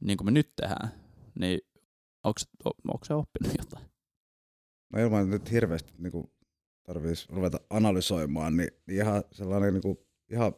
niin 0.00 0.16
kuin 0.16 0.24
me 0.26 0.30
nyt 0.30 0.52
tehdään, 0.56 0.94
niin 1.38 1.60
onko 2.24 3.04
se 3.04 3.14
oppinut 3.14 3.54
jotain? 3.58 3.90
No 4.92 5.00
ilman 5.00 5.30
nyt 5.30 5.50
hirveästi 5.50 5.92
niin 5.98 6.30
tarvitsisi 6.82 7.26
ruveta 7.32 7.60
analysoimaan, 7.70 8.56
niin 8.56 8.70
ihan 8.88 9.24
sellainen 9.32 9.74
niin 9.74 9.82
kuin, 9.82 9.98
ihan 10.30 10.54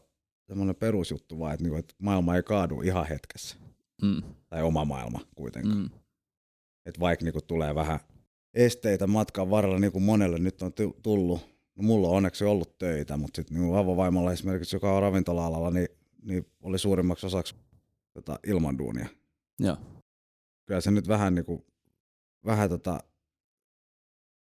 semmoinen 0.48 0.76
perusjuttu 0.76 1.38
vaan, 1.38 1.55
että, 1.55 1.64
niin 1.64 1.70
kuin, 1.70 1.81
että 1.81 1.94
maailma 1.98 2.37
ei 2.37 2.42
kaadu 2.42 2.81
ihan 2.81 3.07
hetkessä. 3.07 3.57
Mm. 4.03 4.23
Tai 4.49 4.62
oma 4.62 4.85
maailma 4.85 5.21
kuitenkaan. 5.35 5.79
Mm. 5.79 5.91
Että 6.87 7.01
vaikka 7.01 7.25
niinku 7.25 7.41
tulee 7.41 7.75
vähän 7.75 8.01
esteitä 8.55 9.07
matkan 9.07 9.51
varrella, 9.51 9.79
niin 9.79 9.93
kuin 9.93 10.05
monelle 10.05 10.38
nyt 10.38 10.62
on 10.62 10.73
tullut, 11.03 11.41
no 11.77 11.83
mulla 11.83 12.09
on 12.09 12.17
onneksi 12.17 12.45
ollut 12.45 12.79
töitä, 12.79 13.17
mutta 13.17 13.37
sitten 13.37 13.61
niin 13.61 13.77
avovaimolla 13.77 14.33
esimerkiksi, 14.33 14.77
joka 14.77 14.93
on 14.93 15.03
ravintola-alalla, 15.03 15.71
niin, 15.71 15.88
niin 16.23 16.47
oli 16.62 16.79
suurimmaksi 16.79 17.27
osaksi 17.27 17.55
tota, 18.12 18.38
ilman 18.47 18.79
duunia. 18.79 19.09
Joo. 19.59 19.77
Kyllä 20.67 20.81
se 20.81 20.91
nyt 20.91 21.09
vähän, 21.09 21.35
niin 21.35 21.45
kuin, 21.45 21.65
vähän 22.47 22.69
tota, 22.69 23.01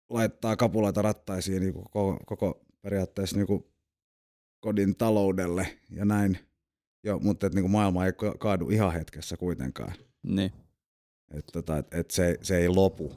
laittaa 0.10 0.56
kapuloita 0.56 1.02
rattaisiin 1.02 1.62
niin 1.62 1.74
koko, 1.74 2.20
koko 2.26 2.66
periaatteessa 2.82 3.36
niin 3.36 3.48
kuin 3.48 3.66
kodin 4.60 4.96
taloudelle 4.96 5.80
ja 5.90 6.06
näin. 6.06 6.49
Joo, 7.04 7.20
mutta 7.20 7.48
et, 7.48 7.54
niinku 7.54 7.70
maailma 7.70 8.06
ei 8.06 8.12
kaadu 8.40 8.70
ihan 8.70 8.94
hetkessä 8.94 9.38
kuitenkaan. 9.38 9.94
Niin. 10.24 10.52
Et, 11.32 11.46
tota, 11.54 11.78
et, 11.78 11.88
et 11.92 12.12
se, 12.12 12.38
se 12.42 12.58
ei 12.58 12.70
lopu, 12.70 13.16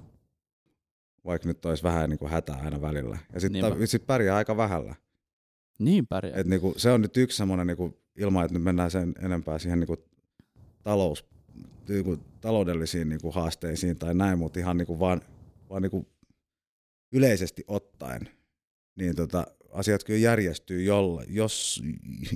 vaikka 1.25 1.49
nyt 1.49 1.67
olisi 1.67 1.83
vähän 1.83 2.11
niinku 2.11 2.29
hätää 2.29 2.57
aina 2.57 2.81
välillä. 2.81 3.19
Ja 3.35 3.41
sitten 3.41 3.89
sit 3.89 4.07
pärjää 4.07 4.37
aika 4.37 4.57
vähällä. 4.57 4.95
Niin 5.79 6.07
pärjää. 6.07 6.41
Et 6.41 6.47
niinku, 6.47 6.75
se 6.77 6.91
on 6.91 7.01
nyt 7.01 7.17
yksi 7.17 7.37
semmoinen, 7.37 7.67
niinku, 7.67 7.99
ilman 8.17 8.45
että 8.45 8.55
nyt 8.55 8.63
mennään 8.63 8.91
sen 8.91 9.15
enempää 9.23 9.59
siihen 9.59 9.81
niinku, 9.81 9.97
talous, 10.83 11.25
niinku, 11.89 12.19
taloudellisiin 12.41 13.09
niinku, 13.09 13.31
haasteisiin 13.31 13.99
tai 13.99 14.15
näin, 14.15 14.39
mutta 14.39 14.59
ihan 14.59 14.77
niinku, 14.77 14.99
vaan, 14.99 15.21
vaan 15.71 15.83
niinku, 15.83 16.07
yleisesti 17.13 17.65
ottaen, 17.67 18.29
niin 18.97 19.17
tota, 19.17 19.47
asiat 19.73 20.05
kyllä 20.05 20.19
järjestyy 20.19 20.83
jolla, 20.83 21.23
jos, 21.29 21.83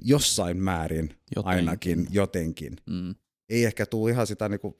jossain 0.02 0.56
määrin 0.56 1.10
jotenkin. 1.36 1.58
ainakin 1.58 2.06
jotenkin. 2.10 2.76
Mm. 2.86 3.14
Ei 3.48 3.64
ehkä 3.64 3.86
tule 3.86 4.10
ihan 4.10 4.26
sitä, 4.26 4.48
niinku, 4.48 4.78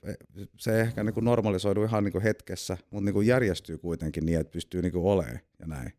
se 0.58 0.80
ehkä 0.80 1.04
niinku 1.04 1.20
normalisoidu 1.20 1.84
ihan 1.84 2.04
niinku 2.04 2.20
hetkessä, 2.20 2.78
mutta 2.90 3.04
niinku 3.04 3.20
järjestyy 3.20 3.78
kuitenkin 3.78 4.26
niin, 4.26 4.40
että 4.40 4.50
pystyy 4.50 4.82
niinku 4.82 5.10
olemaan 5.10 5.40
ja 5.58 5.66
näin. 5.66 5.92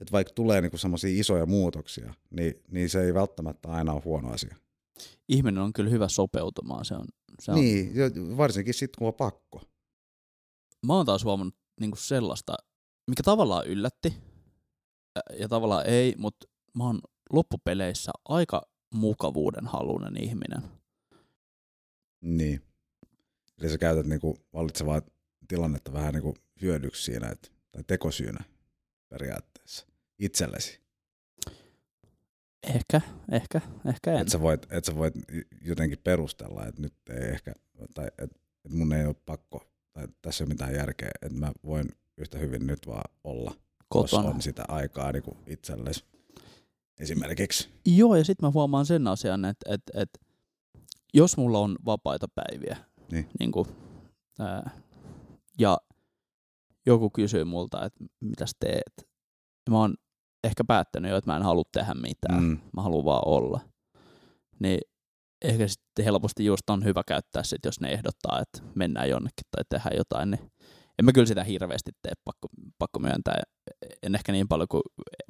Et 0.00 0.12
vaikka 0.12 0.32
tulee 0.34 0.60
niinku 0.60 0.78
semmoisia 0.78 1.20
isoja 1.20 1.46
muutoksia, 1.46 2.14
niin, 2.30 2.62
niin 2.70 2.90
se 2.90 3.04
ei 3.04 3.14
välttämättä 3.14 3.68
aina 3.68 3.92
ole 3.92 4.02
huono 4.04 4.30
asia. 4.30 4.56
Ihminen 5.28 5.62
on 5.62 5.72
kyllä 5.72 5.90
hyvä 5.90 6.08
sopeutumaan. 6.08 6.84
Se 6.84 6.94
on, 6.94 7.06
se 7.40 7.52
on... 7.52 7.60
Niin, 7.60 7.92
varsinkin 8.36 8.74
sitten 8.74 8.98
kun 8.98 9.08
on 9.08 9.14
pakko. 9.14 9.62
Mä 10.86 10.94
oon 10.94 11.06
taas 11.06 11.24
huomannut 11.24 11.56
niinku 11.80 11.96
sellaista, 11.96 12.54
mikä 13.10 13.22
tavallaan 13.22 13.66
yllätti, 13.66 14.14
ja 15.38 15.48
tavallaan 15.48 15.86
ei, 15.86 16.14
mutta 16.18 16.46
mä 16.74 16.84
oon 16.84 17.00
loppupeleissä 17.32 18.12
aika 18.24 18.62
mukavuuden 18.94 19.66
halunen 19.66 20.22
ihminen. 20.22 20.62
Niin. 22.20 22.62
Eli 23.58 23.70
sä 23.70 23.78
käytät 23.78 24.06
niinku 24.06 24.38
vallitsevaa 24.52 25.02
tilannetta 25.48 25.92
vähän 25.92 26.14
niinku 26.14 26.34
hyödyksi 26.62 27.02
siinä, 27.02 27.28
et, 27.28 27.52
tai 27.72 27.84
tekosyynä 27.86 28.44
periaatteessa 29.08 29.86
itsellesi. 30.18 30.80
Ehkä, 32.62 33.00
ehkä, 33.32 33.60
ehkä 33.86 34.12
en. 34.12 34.20
Että 34.20 34.32
sä, 34.32 34.40
voit, 34.40 34.72
et 34.72 34.84
sä 34.84 34.96
voit 34.96 35.14
jotenkin 35.60 35.98
perustella, 36.04 36.66
että 36.66 36.82
nyt 36.82 36.94
ei 37.10 37.30
ehkä, 37.30 37.52
tai 37.94 38.06
että 38.18 38.38
et 38.64 38.72
mun 38.72 38.92
ei 38.92 39.06
ole 39.06 39.16
pakko, 39.26 39.66
tai 39.92 40.08
tässä 40.22 40.44
ei 40.44 40.46
ole 40.46 40.54
mitään 40.54 40.74
järkeä, 40.74 41.10
että 41.22 41.38
mä 41.38 41.52
voin 41.64 41.88
yhtä 42.18 42.38
hyvin 42.38 42.66
nyt 42.66 42.86
vaan 42.86 43.10
olla, 43.24 43.54
Kotona. 43.92 44.24
jos 44.28 44.34
on 44.34 44.42
sitä 44.42 44.64
aikaa 44.68 45.12
niin 45.12 45.22
itsellesi 45.46 46.04
esimerkiksi. 47.00 47.68
Joo, 47.86 48.16
ja 48.16 48.24
sitten 48.24 48.46
mä 48.46 48.50
huomaan 48.54 48.86
sen 48.86 49.06
asian, 49.08 49.44
että, 49.44 49.74
että, 49.74 49.92
että 50.00 50.18
jos 51.14 51.36
mulla 51.36 51.58
on 51.58 51.76
vapaita 51.84 52.26
päiviä, 52.34 52.76
Niin. 53.12 53.28
niin 53.40 53.52
kuin, 53.52 53.66
ää, 54.38 54.70
ja 55.58 55.78
joku 56.86 57.10
kysyy 57.10 57.44
multa, 57.44 57.84
että 57.84 58.04
mitä 58.20 58.44
teet, 58.60 59.08
mä 59.70 59.78
oon 59.78 59.94
ehkä 60.44 60.64
päättänyt 60.64 61.10
jo, 61.10 61.16
että 61.16 61.30
mä 61.30 61.36
en 61.36 61.42
halua 61.42 61.64
tehdä 61.72 61.94
mitään, 61.94 62.42
Mm. 62.44 62.58
mä 62.76 62.82
haluan 62.82 63.04
vaan 63.04 63.28
olla, 63.28 63.60
niin 64.58 64.80
ehkä 65.42 65.68
sitten 65.68 66.04
helposti 66.04 66.44
just 66.44 66.70
on 66.70 66.84
hyvä 66.84 67.02
käyttää 67.06 67.42
sit, 67.42 67.64
jos 67.64 67.80
ne 67.80 67.88
ehdottaa, 67.88 68.40
että 68.40 68.62
mennään 68.74 69.08
jonnekin 69.08 69.46
tai 69.50 69.64
tehdään 69.68 69.96
jotain, 69.96 70.30
niin 70.30 70.50
en 71.02 71.04
mä 71.04 71.12
kyllä 71.12 71.26
sitä 71.26 71.44
hirveästi 71.44 71.90
tee, 72.02 72.12
pakko, 72.24 72.48
pakko 72.78 72.98
myöntää. 72.98 73.42
En 74.02 74.14
ehkä 74.14 74.32
niin 74.32 74.48
paljon 74.48 74.68
kuin 74.68 74.82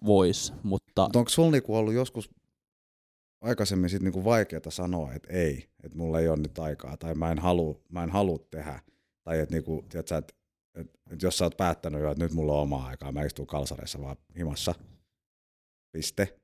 vois, 0.06 0.52
mutta 0.62 1.02
Mutta 1.02 1.18
onko 1.18 1.28
sulla 1.28 1.50
niinku 1.50 1.76
ollut 1.76 1.94
joskus 1.94 2.30
aikaisemmin 3.40 3.90
sit 3.90 4.02
niinku 4.02 4.24
vaikeaa 4.24 4.70
sanoa, 4.70 5.12
että 5.12 5.32
ei, 5.32 5.68
että 5.82 5.98
mulla 5.98 6.20
ei 6.20 6.28
ole 6.28 6.36
nyt 6.36 6.58
aikaa, 6.58 6.96
tai 6.96 7.14
mä 7.14 7.32
en 7.32 7.38
halua, 7.38 7.80
halua 8.10 8.38
tehdä, 8.50 8.80
tai 9.24 9.38
että 9.40 9.54
niinku, 9.54 9.84
tiedätkö, 9.88 10.16
et, 10.16 10.36
et, 10.74 11.00
et 11.10 11.22
jos 11.22 11.38
sä 11.38 11.44
oot 11.44 11.56
päättänyt 11.56 12.00
jo, 12.00 12.10
että 12.10 12.24
nyt 12.24 12.32
mulla 12.32 12.52
on 12.52 12.62
omaa 12.62 12.86
aikaa, 12.86 13.12
mä 13.12 13.22
istun 13.22 13.46
kalsareissa 13.46 14.00
vaan 14.00 14.16
himassa, 14.38 14.74
piste. 15.96 16.38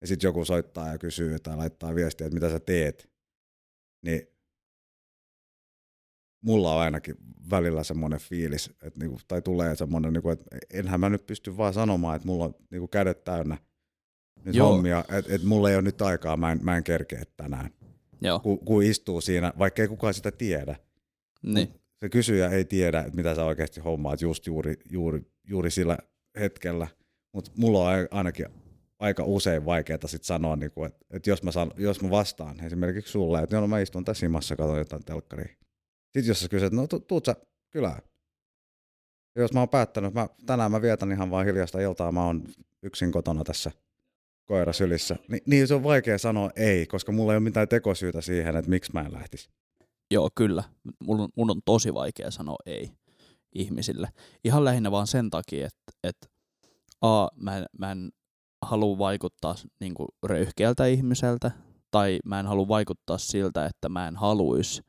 Ja 0.00 0.06
sitten 0.06 0.28
joku 0.28 0.44
soittaa 0.44 0.88
ja 0.88 0.98
kysyy 0.98 1.38
tai 1.38 1.56
laittaa 1.56 1.94
viestiä, 1.94 2.26
että 2.26 2.34
mitä 2.34 2.50
sä 2.50 2.60
teet, 2.60 3.10
niin 4.04 4.31
mulla 6.42 6.74
on 6.74 6.80
ainakin 6.80 7.16
välillä 7.50 7.84
semmoinen 7.84 8.18
fiilis, 8.20 8.70
että 8.82 8.98
niinku, 9.00 9.18
tai 9.28 9.42
tulee 9.42 9.76
semmoinen, 9.76 10.12
niinku, 10.12 10.30
että 10.30 10.44
enhän 10.74 11.00
mä 11.00 11.08
nyt 11.08 11.26
pysty 11.26 11.56
vaan 11.56 11.74
sanomaan, 11.74 12.16
että 12.16 12.28
mulla 12.28 12.44
on 12.44 12.54
niinku 12.70 12.88
kädet 12.88 13.24
täynnä 13.24 13.56
nyt 14.44 14.54
Joo. 14.54 14.68
hommia, 14.72 15.04
että 15.18 15.34
et 15.34 15.42
mulla 15.44 15.70
ei 15.70 15.76
ole 15.76 15.82
nyt 15.82 16.02
aikaa, 16.02 16.36
mä 16.36 16.52
en, 16.52 16.60
mä 16.62 16.76
en 16.76 16.84
kerkeä 16.84 17.22
tänään. 17.36 17.70
joo, 18.20 18.40
Kun, 18.40 18.58
kun 18.58 18.82
istuu 18.82 19.20
siinä, 19.20 19.52
vaikka 19.58 19.82
ei 19.82 19.88
kukaan 19.88 20.14
sitä 20.14 20.30
tiedä. 20.30 20.76
niin, 21.42 21.68
Se 22.00 22.08
kysyjä 22.08 22.48
ei 22.48 22.64
tiedä, 22.64 23.00
että 23.00 23.16
mitä 23.16 23.34
sä 23.34 23.44
oikeasti 23.44 23.80
hommaat 23.80 24.20
just 24.22 24.46
juuri, 24.46 24.74
juuri, 24.90 25.22
juuri 25.48 25.70
sillä 25.70 25.98
hetkellä. 26.40 26.86
Mutta 27.32 27.50
mulla 27.56 27.80
on 27.80 27.86
ai- 27.86 28.08
ainakin 28.10 28.46
aika 28.98 29.24
usein 29.24 29.64
vaikeaa 29.64 29.98
sit 30.06 30.24
sanoa, 30.24 30.56
niinku, 30.56 30.84
että 30.84 31.04
et 31.10 31.26
jos, 31.26 31.42
mä 31.42 31.52
san, 31.52 31.70
jos 31.76 32.02
mä 32.02 32.10
vastaan 32.10 32.64
esimerkiksi 32.64 33.12
sulle, 33.12 33.42
että 33.42 33.60
no 33.60 33.66
mä 33.66 33.80
istun 33.80 34.04
tässä 34.04 34.26
himassa, 34.26 34.56
katson 34.56 34.78
jotain 34.78 35.04
telkkaria. 35.04 35.54
Sitten 36.12 36.28
jos 36.28 36.40
sä 36.40 36.48
kysyt, 36.48 36.72
no 36.72 36.86
tu- 36.86 37.00
tuut 37.00 37.24
sä 37.24 37.36
kylään. 37.70 38.02
Ja 39.36 39.42
jos 39.42 39.52
mä 39.52 39.60
oon 39.60 39.68
päättänyt, 39.68 40.14
mä, 40.14 40.28
tänään 40.46 40.70
mä 40.70 40.82
vietän 40.82 41.12
ihan 41.12 41.30
vaan 41.30 41.46
hiljasta 41.46 41.80
iltaa, 41.80 42.12
mä 42.12 42.24
oon 42.26 42.44
yksin 42.82 43.12
kotona 43.12 43.44
tässä 43.44 43.70
koira 44.44 44.72
sylissä, 44.72 45.16
niin, 45.28 45.42
niin 45.46 45.68
se 45.68 45.74
on 45.74 45.82
vaikea 45.82 46.18
sanoa 46.18 46.50
ei, 46.56 46.86
koska 46.86 47.12
mulla 47.12 47.32
ei 47.32 47.36
ole 47.36 47.44
mitään 47.44 47.68
tekosyytä 47.68 48.20
siihen, 48.20 48.56
että 48.56 48.70
miksi 48.70 48.92
mä 48.92 49.00
en 49.00 49.12
lähtisi. 49.12 49.50
joo, 50.10 50.30
kyllä. 50.34 50.64
Mun 51.04 51.28
mun 51.36 51.50
on 51.50 51.60
tosi 51.64 51.94
vaikea 51.94 52.30
sanoa 52.30 52.56
ei 52.66 52.90
ihmisille. 53.54 54.08
Ihan 54.44 54.64
lähinnä 54.64 54.90
vaan 54.90 55.06
sen 55.06 55.30
takia, 55.30 55.66
että, 55.66 55.92
että 56.04 56.26
a, 57.00 57.28
mä 57.36 57.58
en, 57.58 57.64
mä 57.78 57.92
en 57.92 58.12
halua 58.62 58.98
vaikuttaa 58.98 59.54
niin 59.80 59.94
röyhkeältä 60.26 60.86
ihmiseltä, 60.86 61.50
tai 61.90 62.18
mä 62.24 62.40
en 62.40 62.46
halua 62.46 62.68
vaikuttaa 62.68 63.18
siltä, 63.18 63.66
että 63.66 63.88
mä 63.88 64.08
en 64.08 64.16
haluaisi 64.16 64.82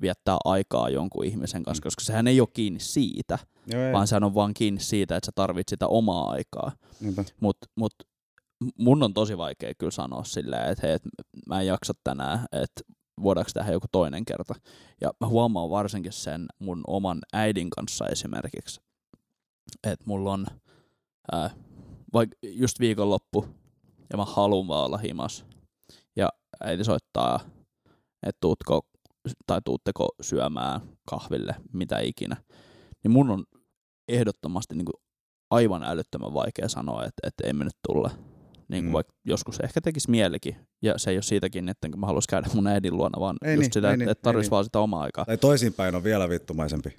viettää 0.00 0.36
aikaa 0.44 0.88
jonkun 0.88 1.24
ihmisen 1.24 1.62
kanssa, 1.62 1.80
Mm. 1.80 1.84
koska 1.86 2.04
sehän 2.04 2.26
ei 2.28 2.40
ole 2.40 2.48
kiinni 2.54 2.80
siitä, 2.80 3.38
Joo, 3.66 3.82
ei. 3.82 3.92
vaan 3.92 4.06
sehän 4.06 4.24
on 4.24 4.34
vaan 4.34 4.54
kiinni 4.54 4.80
siitä, 4.80 5.16
että 5.16 5.26
sä 5.26 5.32
tarvit 5.34 5.68
sitä 5.68 5.86
omaa 5.86 6.30
aikaa. 6.30 6.72
Mutta 7.40 7.66
mut, 7.76 7.94
mun 8.78 9.02
on 9.02 9.14
tosi 9.14 9.38
vaikea 9.38 9.72
kyllä 9.78 9.90
sanoa 9.90 10.24
silleen, 10.24 10.70
että 10.72 10.86
hei, 10.86 10.94
et 10.96 11.02
mä 11.46 11.60
en 11.60 11.66
jaksa 11.66 11.92
tänään, 12.04 12.38
että 12.52 12.80
voidaanko 13.22 13.50
tehdä 13.54 13.72
joku 13.72 13.86
toinen 13.92 14.24
kerta. 14.24 14.54
Ja 15.00 15.10
mä 15.20 15.26
huomaan 15.26 15.70
varsinkin 15.70 16.12
sen 16.12 16.46
mun 16.58 16.80
oman 16.86 17.18
äidin 17.32 17.70
kanssa 17.70 18.06
esimerkiksi, 18.06 18.80
että 19.84 20.04
mulla 20.06 20.32
on 20.32 20.46
ää, 21.32 21.50
vaikka 22.12 22.36
just 22.42 22.80
viikonloppu 22.80 23.46
ja 24.10 24.16
mä 24.16 24.24
haluan 24.24 24.68
vaan 24.68 24.84
olla 24.86 24.98
himas. 24.98 25.44
Ja 26.16 26.28
äiti 26.60 26.84
soittaa, 26.84 27.40
että 28.22 28.38
tuutko 28.40 28.86
tai 29.46 29.60
tuutteko 29.64 30.08
syömään 30.20 30.80
kahville, 31.10 31.54
mitä 31.72 31.98
ikinä. 31.98 32.36
Niin 33.04 33.12
mun 33.12 33.30
on 33.30 33.44
ehdottomasti 34.08 34.74
niin 34.74 34.84
kuin 34.84 35.02
aivan 35.50 35.82
älyttömän 35.82 36.34
vaikea 36.34 36.68
sanoa, 36.68 37.04
että, 37.04 37.20
että 37.26 37.46
emme 37.46 37.64
nyt 37.64 37.76
tulla. 37.88 38.10
Niin 38.68 38.84
kuin 38.84 38.90
Mm. 38.90 38.92
vaikka 38.92 39.12
joskus 39.24 39.60
ehkä 39.60 39.80
tekisi 39.80 40.10
mielikin. 40.10 40.56
Ja 40.82 40.98
se 40.98 41.10
ei 41.10 41.16
ole 41.16 41.22
siitäkin, 41.22 41.68
että 41.68 41.88
mä 41.96 42.06
haluaisin 42.06 42.28
käydä 42.30 42.48
mun 42.54 42.66
äidin 42.66 42.96
luona, 42.96 43.20
vaan 43.20 43.36
Ei 43.44 43.54
just 43.54 43.60
niin, 43.62 43.72
sitä, 43.72 43.88
ei 43.88 43.94
että, 43.94 44.04
niin, 44.04 44.10
että 44.10 44.22
tarvitsisi 44.22 44.50
vaan 44.50 44.64
sitä 44.64 44.78
omaa 44.78 45.02
aikaa. 45.02 45.24
Tai 45.24 45.38
toisinpäin 45.38 45.94
on 45.94 46.04
vielä 46.04 46.28
vittumaisempi. 46.28 46.96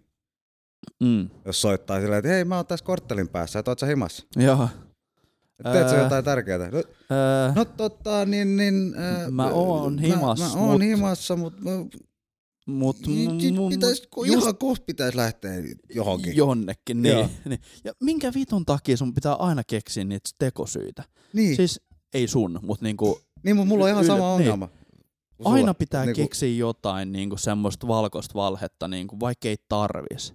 Mm. 1.03 1.29
Jos 1.45 1.61
soittaa 1.61 1.99
silleen, 2.01 2.19
että 2.19 2.29
hei 2.29 2.45
mä 2.45 2.55
oon 2.55 2.65
tässä 2.65 2.85
korttelin 2.85 3.29
päässä, 3.29 3.59
että 3.59 3.71
oot 3.71 3.79
sä 3.79 3.85
himassa. 3.85 4.25
Joo. 4.35 4.69
Et 5.65 5.71
teet 5.71 5.89
sä 5.89 5.95
jotain 5.95 6.25
tärkeää? 6.25 6.57
No, 6.57 6.77
Öö, 7.11 7.51
no 7.55 7.65
tota, 7.65 8.25
niin, 8.25 8.57
niin 8.57 8.93
ää, 8.97 9.31
Mä 9.31 9.47
oon 9.49 9.99
himas, 9.99 10.39
Mä, 10.39 10.45
mä 10.45 10.61
oon 10.61 10.75
mut- 10.81 10.83
himassa, 10.83 11.35
mutta 11.35 11.61
mut, 12.65 12.97
mun- 12.97 13.69
pitäis, 13.69 14.07
just 14.25 14.41
ihan 14.41 14.57
kohta 14.57 14.83
pitäisi 14.85 15.17
lähteä 15.17 15.51
johonkin. 15.95 16.35
jonnekin. 16.35 17.01
Niin, 17.01 17.29
niin. 17.49 17.59
Ja 17.83 17.93
minkä 18.03 18.31
vitun 18.33 18.65
takia 18.65 18.97
sun 18.97 19.13
pitää 19.13 19.33
aina 19.33 19.63
keksiä 19.63 20.03
niitä 20.03 20.29
tekosyitä? 20.39 21.03
Niin, 21.33 21.55
siis, 21.55 21.81
ei 22.13 22.27
sun, 22.27 22.59
mutta 22.61 22.85
niinku, 22.85 23.21
niin 23.43 23.55
mutta 23.55 23.67
mulla 23.69 23.85
on 23.85 23.91
ihan 23.91 24.05
sama 24.05 24.17
niin. 24.19 24.33
ongelma. 24.33 24.69
sulla. 25.37 25.53
aina 25.53 25.73
pitää 25.73 26.05
niinku, 26.05 26.21
keksiä 26.21 26.49
jotain 26.49 27.11
niinku 27.11 27.37
semmoista 27.37 27.87
valkoista 27.87 28.33
valhetta, 28.33 28.87
niinku, 28.87 29.19
vaikka 29.19 29.47
ei 29.47 29.57
tarvis. 29.69 30.33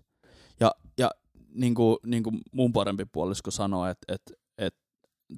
Ja, 0.60 0.74
ja 0.98 1.10
niinku, 1.54 1.98
niinku 2.06 2.32
mun 2.52 2.72
parempi 2.72 3.04
puolisko 3.04 3.50
sanoo, 3.50 3.86
että 3.86 4.14
et, 4.14 4.22
et 4.58 4.74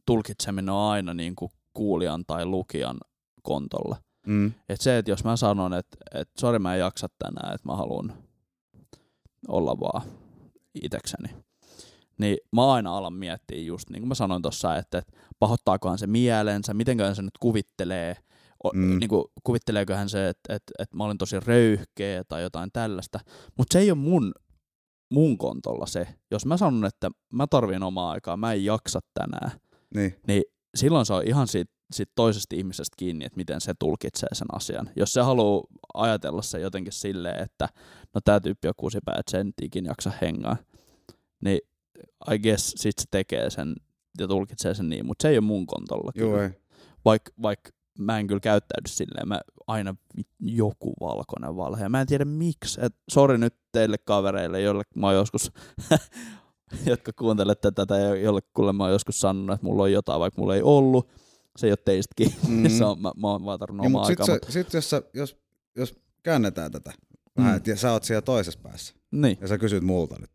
tulkitseminen 0.07 0.75
on 0.75 0.91
aina 0.91 1.15
niinku 1.15 1.51
kuulijan 1.75 2.25
tai 2.27 2.47
lukijan 2.47 2.99
kontolla. 3.43 3.97
Mm. 4.29 4.53
Et 4.69 4.81
se, 4.81 4.99
että 4.99 5.11
jos 5.11 5.25
mä 5.25 5.37
sanon, 5.37 5.75
että 5.75 5.97
et, 6.15 6.29
sori 6.39 6.59
mä 6.59 6.75
en 6.75 6.81
jaksa 6.81 7.09
tänään, 7.19 7.55
että 7.55 7.69
mä 7.69 7.77
haluan 7.77 8.13
olla 9.49 9.81
vaan 9.81 10.03
itekseni, 10.83 11.29
niin 12.19 12.37
mä 12.53 12.73
aina 12.73 12.97
alan 12.97 13.13
miettiä 13.13 13.59
just 13.63 13.91
niin 13.91 14.01
kuin 14.03 14.09
mä 14.09 14.15
sanoin 14.15 14.43
tuossa, 14.43 14.77
että, 14.77 14.99
että 14.99 15.13
pahoittaakohan 15.39 15.99
se 15.99 16.07
mielensä, 16.07 16.75
mitenköhän 16.75 17.17
se 17.17 17.23
nyt 17.23 17.39
kuvittelee, 17.41 18.17
o, 18.65 18.71
Mm. 18.75 18.99
niin 18.99 19.09
kuin, 19.09 19.25
kuvitteleekohan 19.45 20.09
se, 20.09 20.29
että, 20.29 20.55
että, 20.55 20.73
että 20.79 20.97
mä 20.97 21.05
olin 21.05 21.19
tosi 21.19 21.41
röyhkeä 21.41 22.25
tai 22.25 22.43
jotain 22.43 22.71
tällaista, 22.73 23.21
mutta 23.59 23.73
se 23.73 23.79
ei 23.79 23.91
ole 23.91 23.99
mun, 23.99 24.33
mun 25.13 25.39
kontolla 25.39 25.87
se. 25.87 26.07
Jos 26.31 26.47
mä 26.47 26.57
sanon, 26.57 26.85
että 26.85 27.11
mä 27.33 27.47
tarvin 27.47 27.83
omaa 27.83 28.11
aikaa, 28.11 28.37
mä 28.37 28.53
en 28.53 28.65
jaksa 28.65 29.01
tänään, 29.15 29.51
Niin. 29.95 30.15
niin 30.27 30.43
silloin 30.75 31.07
se 31.07 31.13
on 31.15 31.27
ihan 31.27 31.49
siitä, 31.49 31.73
siitä 31.93 32.13
toisesta 32.15 32.57
ihmisestä 32.57 32.95
kiinni, 32.97 33.25
että 33.25 33.37
miten 33.37 33.61
se 33.61 33.75
tulkitsee 33.79 34.29
sen 34.33 34.49
asian. 34.53 34.91
Jos 34.97 35.13
se 35.13 35.21
haluaa 35.21 35.65
ajatella 35.95 36.43
se 36.43 36.61
jotenkin 36.61 36.93
silleen, 36.93 37.43
että 37.43 37.69
no 38.15 38.21
tää 38.25 38.41
tyyppi 38.41 38.69
on 38.69 38.75
kusipää, 38.77 39.15
että 39.19 39.31
se 39.31 39.39
ei 39.39 39.45
nyt 39.45 39.55
ikinä 39.63 39.91
jaksa 39.91 40.13
hengaa, 40.21 40.57
niin 41.41 41.61
I 42.33 42.39
guess 42.39 42.73
sit 42.77 42.99
se 42.99 43.05
tekee 43.11 43.51
sen 43.51 43.75
ja 44.19 44.29
tulkitsee 44.29 44.75
sen 44.75 44.89
niin, 44.89 45.07
mutta 45.07 45.23
se 45.23 45.29
ei 45.29 45.39
ole 45.39 45.45
mun 45.45 45.67
kontolla. 45.67 46.13
Joo. 46.15 46.51
Vaikka 47.05 47.31
vaik 47.43 47.61
mä 47.99 48.19
en 48.19 48.27
kyllä 48.27 48.41
käyttäydy 48.41 48.89
silleen, 48.89 49.29
mä 49.29 49.41
aina 49.67 49.95
joku 50.41 50.95
valkoinen 51.01 51.57
valhe. 51.57 51.89
Mä 51.89 52.01
en 52.01 52.07
tiedä 52.07 52.25
miksi. 52.25 52.81
Et, 52.83 52.95
sori 53.11 53.39
nyt 53.39 53.55
teille 53.73 53.99
kavereille, 53.99 54.61
joille 54.61 54.83
mä 54.95 55.07
oon 55.07 55.17
joskus, 55.17 55.53
jotka 56.91 57.13
kuuntelette 57.13 57.71
tätä 57.71 57.99
ja 57.99 58.15
jolle 58.15 58.41
kuule 58.55 58.73
mä 58.73 58.85
oon 58.85 58.93
joskus 58.93 59.21
sanonut, 59.21 59.55
että 59.55 59.67
mulla 59.67 59.83
on 59.83 59.93
jotain, 59.93 60.21
vaikka 60.21 60.41
mulla 60.41 60.55
ei 60.55 60.63
ollut. 60.63 61.09
Se 61.59 61.67
ei 61.67 61.71
ole 61.73 61.79
teistä 61.85 62.13
kiinni. 62.17 62.37
Mm. 62.69 62.69
se 62.79 62.85
on, 62.85 63.03
mä, 63.03 63.13
mä 63.17 63.29
oon 63.29 63.45
vaan 63.45 63.59
tarvinnut 63.59 63.87
Niin, 63.87 63.97
omaa 63.97 64.07
aikaa. 64.07 64.27
sit, 64.27 64.45
se, 64.47 64.53
sit 64.53 64.73
jos, 64.75 64.91
sä, 64.91 65.03
jos, 65.15 65.37
jos 65.77 65.95
käännetään 66.23 66.73
tätä 66.73 66.93
vähän, 67.37 67.53
Mm. 67.53 67.57
että 67.57 67.77
sä 67.77 67.93
oot 67.93 68.05
siellä 68.05 68.23
toisessa 68.23 68.61
päässä 68.63 68.95
Niin, 69.11 69.39
ja 69.41 69.49
sä 69.49 69.59
kysyt 69.59 69.83
multa 69.83 70.17
nyt. 70.21 70.31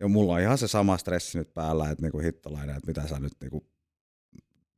Ja 0.00 0.08
mulla 0.08 0.32
on 0.34 0.40
ihan 0.40 0.58
se 0.58 0.68
sama 0.68 0.96
stressi 0.98 1.38
nyt 1.38 1.54
päällä, 1.54 1.90
että 1.90 2.02
niinku 2.02 2.18
hittolainen, 2.18 2.76
että 2.76 2.86
mitä 2.86 3.06
sä 3.08 3.20
nyt 3.20 3.32
niinku, 3.40 3.66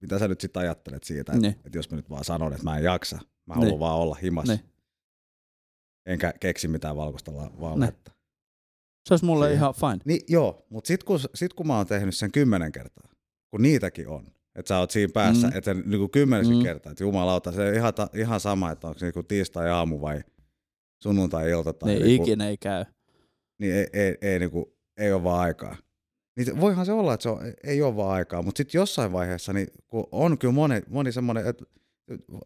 mitä 0.00 0.18
sä 0.18 0.28
nyt 0.28 0.40
sit 0.40 0.56
ajattelet 0.56 1.04
siitä, 1.04 1.32
että, 1.32 1.42
Niin. 1.42 1.56
että 1.66 1.78
jos 1.78 1.90
mä 1.90 1.96
nyt 1.96 2.10
vaan 2.10 2.24
sanon, 2.24 2.52
että 2.52 2.64
mä 2.64 2.78
en 2.78 2.84
jaksa, 2.84 3.18
mä 3.46 3.54
haluan 3.54 3.70
Niin. 3.70 3.80
vaan 3.80 3.96
olla 3.96 4.14
himas, 4.22 4.48
Niin. 4.48 4.60
enkä 6.06 6.32
keksi 6.40 6.68
mitään 6.68 6.96
valkoista 6.96 7.32
valhetta. 7.34 8.12
se 9.08 9.14
olisi 9.14 9.24
mulle 9.24 9.44
Siihen. 9.46 9.56
ihan 9.58 9.74
fine. 9.74 9.98
Niin 10.04 10.20
joo, 10.28 10.66
mutta 10.70 10.88
sit 10.88 11.04
kun, 11.04 11.18
sit 11.34 11.54
kun 11.54 11.66
mä 11.66 11.76
oon 11.76 11.86
tehnyt 11.86 12.16
sen 12.16 12.32
kymmenen 12.32 12.72
kertaa, 12.72 13.08
kun 13.50 13.62
niitäkin 13.62 14.08
on, 14.08 14.26
Että 14.58 14.68
sä 14.68 14.78
oot 14.78 14.90
siinä 14.90 15.10
päässä, 15.14 15.46
Mm. 15.46 15.56
että 15.58 15.74
niinku 15.74 16.08
kymmenessä 16.08 16.52
Mm. 16.52 16.58
mm. 16.58 16.62
kertaa, 16.64 16.92
että 16.92 17.04
jumalauta, 17.04 17.52
se 17.52 17.68
on 17.68 17.74
ihan, 17.74 17.94
ta, 17.94 18.08
ihan 18.14 18.40
sama, 18.40 18.70
että 18.70 18.86
onko 18.88 18.98
se 18.98 19.06
niinku 19.06 19.22
tiistai-aamu 19.22 20.00
vai 20.00 20.20
sunnuntai-ilta 21.02 21.72
tai 21.72 21.88
niin 21.88 22.02
niinku, 22.02 22.24
ikinä 22.24 22.48
ei 22.48 22.56
käy. 22.56 22.84
niin 23.60 23.74
ei, 23.74 23.86
ei, 23.92 24.18
ei, 24.22 24.38
niinku, 24.38 24.76
ei 24.96 25.12
ole 25.12 25.22
vaan 25.24 25.40
aikaa. 25.40 25.76
Niin 26.36 26.60
voihan 26.60 26.86
se 26.86 26.92
olla, 26.92 27.14
että 27.14 27.22
se 27.22 27.28
on, 27.28 27.38
ei 27.64 27.82
ole 27.82 27.96
vaan 27.96 28.10
aikaa, 28.14 28.42
mutta 28.42 28.58
sitten 28.58 28.78
jossain 28.78 29.12
vaiheessa 29.12 29.52
niin 29.52 29.68
kun 29.86 30.06
on 30.12 30.38
kyllä 30.38 30.54
moni, 30.54 30.82
moni 30.88 31.12
semmoinen, 31.12 31.46
että 31.46 31.64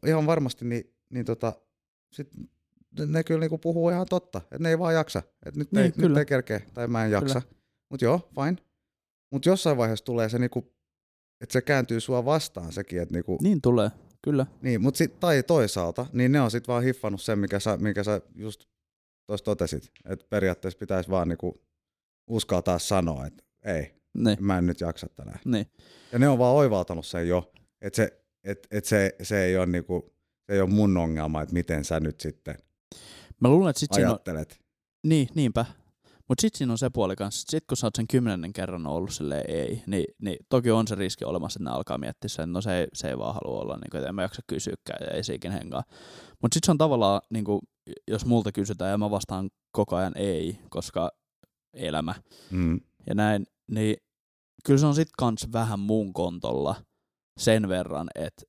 ihan 0.06 0.26
varmasti 0.26 0.64
niin, 0.64 0.94
niin 1.10 1.24
tota, 1.24 1.52
sit 2.12 2.28
ne 3.06 3.24
kyllä 3.24 3.40
niinku 3.40 3.58
puhuu 3.58 3.88
ihan 3.90 4.06
totta, 4.10 4.38
että 4.38 4.58
ne 4.58 4.68
ei 4.68 4.78
vaan 4.78 4.94
jaksa. 4.94 5.22
Että 5.46 5.60
nyt, 5.60 5.72
Niin, 5.72 5.84
ei, 5.84 5.92
nyt 6.08 6.16
ei 6.16 6.24
kerkeä 6.26 6.60
tai 6.74 6.86
mä 6.88 7.04
en 7.04 7.10
jaksa. 7.10 7.42
Mutta 7.90 8.04
joo, 8.04 8.30
fine. 8.34 8.56
Mutta 9.32 9.48
jossain 9.48 9.76
vaiheessa 9.76 10.04
tulee 10.04 10.28
se, 10.28 10.38
niinku, 10.38 10.71
että 11.42 11.52
se 11.52 11.62
kääntyy 11.62 12.00
sua 12.00 12.24
vastaan 12.24 12.72
sekin, 12.72 13.02
että 13.02 13.14
niinku, 13.14 13.38
Niin 13.42 13.60
tulee, 13.62 13.90
kyllä. 14.22 14.46
niin, 14.62 14.82
mutta 14.82 14.98
sit, 14.98 15.20
tai 15.20 15.42
toisaalta, 15.42 16.06
niin 16.12 16.32
ne 16.32 16.40
on 16.40 16.50
sitten 16.50 16.72
vaan 16.72 16.82
hiffannut 16.82 17.22
sen, 17.22 17.38
mikä 17.38 17.60
sä, 17.60 17.76
minkä 17.76 18.04
sä 18.04 18.20
just 18.34 18.64
tuossa 19.26 19.44
totesit, 19.44 19.90
että 20.08 20.26
periaatteessa 20.30 20.78
pitäisi 20.78 21.10
vaan 21.10 21.28
niinku 21.28 21.62
uskaltaa 22.30 22.78
sanoa, 22.78 23.26
että 23.26 23.44
ei, 23.64 23.94
Niin, 24.14 24.44
mä 24.44 24.58
en 24.58 24.66
nyt 24.66 24.80
jaksa 24.80 25.06
tänään. 25.16 25.38
niin. 25.44 25.66
Ja 26.12 26.18
ne 26.18 26.28
on 26.28 26.38
vaan 26.38 26.54
oivaltanut 26.56 27.06
sen 27.06 27.28
jo, 27.28 27.52
että 27.80 27.96
se, 27.96 28.22
et, 28.44 28.66
et 28.70 28.84
se, 28.84 29.16
se, 29.22 29.44
ei 29.44 29.56
ole 29.56 29.66
niinku, 29.66 30.14
se 30.46 30.52
ei 30.54 30.60
ole 30.60 30.70
mun 30.70 30.96
ongelma, 30.96 31.42
että 31.42 31.52
miten 31.52 31.84
sä 31.84 32.00
nyt 32.00 32.20
sitten 32.20 32.54
Mä 33.40 33.48
luulen, 33.48 33.70
että 33.70 33.80
sit 33.80 33.92
siinä 33.92 34.08
on, 34.08 34.12
ajattelet. 34.12 34.60
niin, 35.06 35.28
niinpä. 35.34 35.64
Mutta 36.28 36.42
sitten 36.42 36.58
siinä 36.58 36.72
on 36.72 36.78
se 36.78 36.90
puoli 36.90 37.16
kanssa, 37.16 37.42
että 37.42 37.50
sit 37.50 37.64
kun 37.68 37.76
sä 37.76 37.86
oot 37.86 37.94
sen 37.96 38.08
kymmenennen 38.08 38.52
kerran 38.52 38.86
ollut 38.86 39.12
silleen 39.12 39.50
ei, 39.50 39.82
niin, 39.86 40.04
niin 40.22 40.36
toki 40.48 40.70
on 40.70 40.88
se 40.88 40.94
riski 40.94 41.24
olemassa, 41.24 41.58
että 41.58 41.70
ne 41.70 41.76
alkaa 41.76 41.98
miettiä 41.98 42.28
sen, 42.28 42.42
että 42.42 42.52
no 42.52 42.60
se 42.60 42.78
ei, 42.78 42.86
se 42.94 43.08
ei 43.08 43.18
vaan 43.18 43.34
halua 43.34 43.60
olla, 43.60 43.76
niin 43.76 43.90
kuin, 43.90 43.98
että 43.98 44.08
en 44.08 44.14
mä 44.14 44.22
jaksa 44.22 44.42
kysyäkään 44.46 45.06
ja 45.06 45.10
ei 45.10 45.24
se 45.24 45.34
ikinä 45.34 45.54
hengaa. 45.54 45.82
Mutta 46.42 46.54
sitten 46.54 46.66
se 46.66 46.70
on 46.70 46.78
tavallaan, 46.78 47.20
niin 47.30 47.44
kuin, 47.44 47.60
jos 48.08 48.26
multa 48.26 48.52
kysytään 48.52 48.90
ja 48.90 48.98
mä 48.98 49.10
vastaan 49.10 49.50
koko 49.72 49.96
ajan 49.96 50.12
ei, 50.16 50.58
koska 50.70 51.10
elämä 51.74 52.14
Mm. 52.50 52.80
ja 53.06 53.14
näin, 53.14 53.46
niin 53.70 53.96
kyllä 54.64 54.80
se 54.80 54.86
on 54.86 54.94
sit 54.94 55.08
kans 55.18 55.48
vähän 55.52 55.80
mun 55.80 56.12
kontolla 56.12 56.74
sen 57.38 57.68
verran, 57.68 58.08
että 58.14 58.42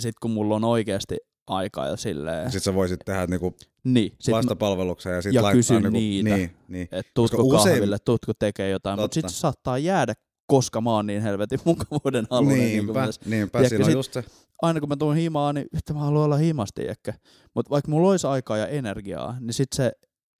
sit 0.00 0.14
kun 0.22 0.30
mulla 0.30 0.56
on 0.56 0.64
oikeasti 0.64 1.16
aikaa 1.46 1.88
ja 1.88 1.96
silleen, 1.96 2.44
Sitten 2.44 2.60
sä 2.60 2.74
voisit 2.74 3.00
tehdä 3.04 3.26
niinku 3.26 3.56
niin, 3.84 4.12
sit 4.20 4.34
vastapalveluksen 4.34 5.10
ja 5.10 5.16
ja 5.16 5.22
sitten 5.22 5.42
laittaa 5.42 5.76
niinku, 5.80 5.98
niitä. 5.98 6.36
Niin, 6.36 6.56
niin. 6.68 6.88
että 6.92 7.12
tuutko 7.14 7.36
Koska 7.36 7.56
usein- 7.60 7.74
kahville, 7.74 7.96
tuutko 8.04 8.32
tekee 8.38 8.70
jotain, 8.70 9.00
mutta 9.00 9.14
sitten 9.14 9.30
se 9.32 9.36
saattaa 9.38 9.78
jäädä, 9.78 10.14
koska 10.46 10.80
mä 10.80 10.90
oon 10.90 11.06
niin 11.06 11.22
helvetin 11.22 11.60
mukavuuden 11.64 12.26
halunen. 12.30 12.58
Niin 12.58 12.70
kuin 12.70 12.86
Niinpä, 12.86 13.02
myös. 13.04 13.20
niinpä 13.24 13.58
Tiedätkö, 13.58 13.76
siinä 13.76 13.86
on 13.86 13.92
just 13.92 14.12
se. 14.12 14.24
aina 14.62 14.80
kun 14.80 14.88
mä 14.88 14.96
tuun 14.96 15.16
himaan, 15.16 15.54
niin 15.54 15.66
yhtä 15.74 15.92
mä 15.92 16.00
haluan 16.00 16.24
olla 16.24 16.36
himasti 16.36 16.82
ehkä. 16.88 17.14
Mutta 17.54 17.70
vaikka 17.70 17.90
mulla 17.90 18.10
olisi 18.10 18.26
aikaa 18.26 18.56
ja 18.56 18.66
energiaa, 18.66 19.36
niin 19.40 19.54
sit 19.54 19.68
se, 19.74 19.92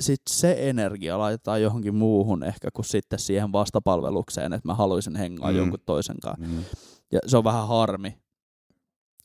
sit 0.02 0.20
se 0.30 0.56
energia 0.58 1.18
laitetaan 1.18 1.62
johonkin 1.62 1.94
muuhun 1.94 2.42
ehkä 2.42 2.68
kuin 2.74 2.84
sitten 2.86 3.18
siihen 3.18 3.52
vastapalvelukseen, 3.52 4.52
että 4.52 4.68
mä 4.68 4.74
haluaisin 4.74 5.16
hengaa 5.16 5.50
Mm. 5.50 5.56
jonkun 5.56 5.80
toisen 5.86 6.16
kanssa. 6.22 6.46
Mm. 6.46 6.64
Ja 7.12 7.18
se 7.26 7.36
on 7.36 7.44
vähän 7.44 7.68
harmi. 7.68 8.18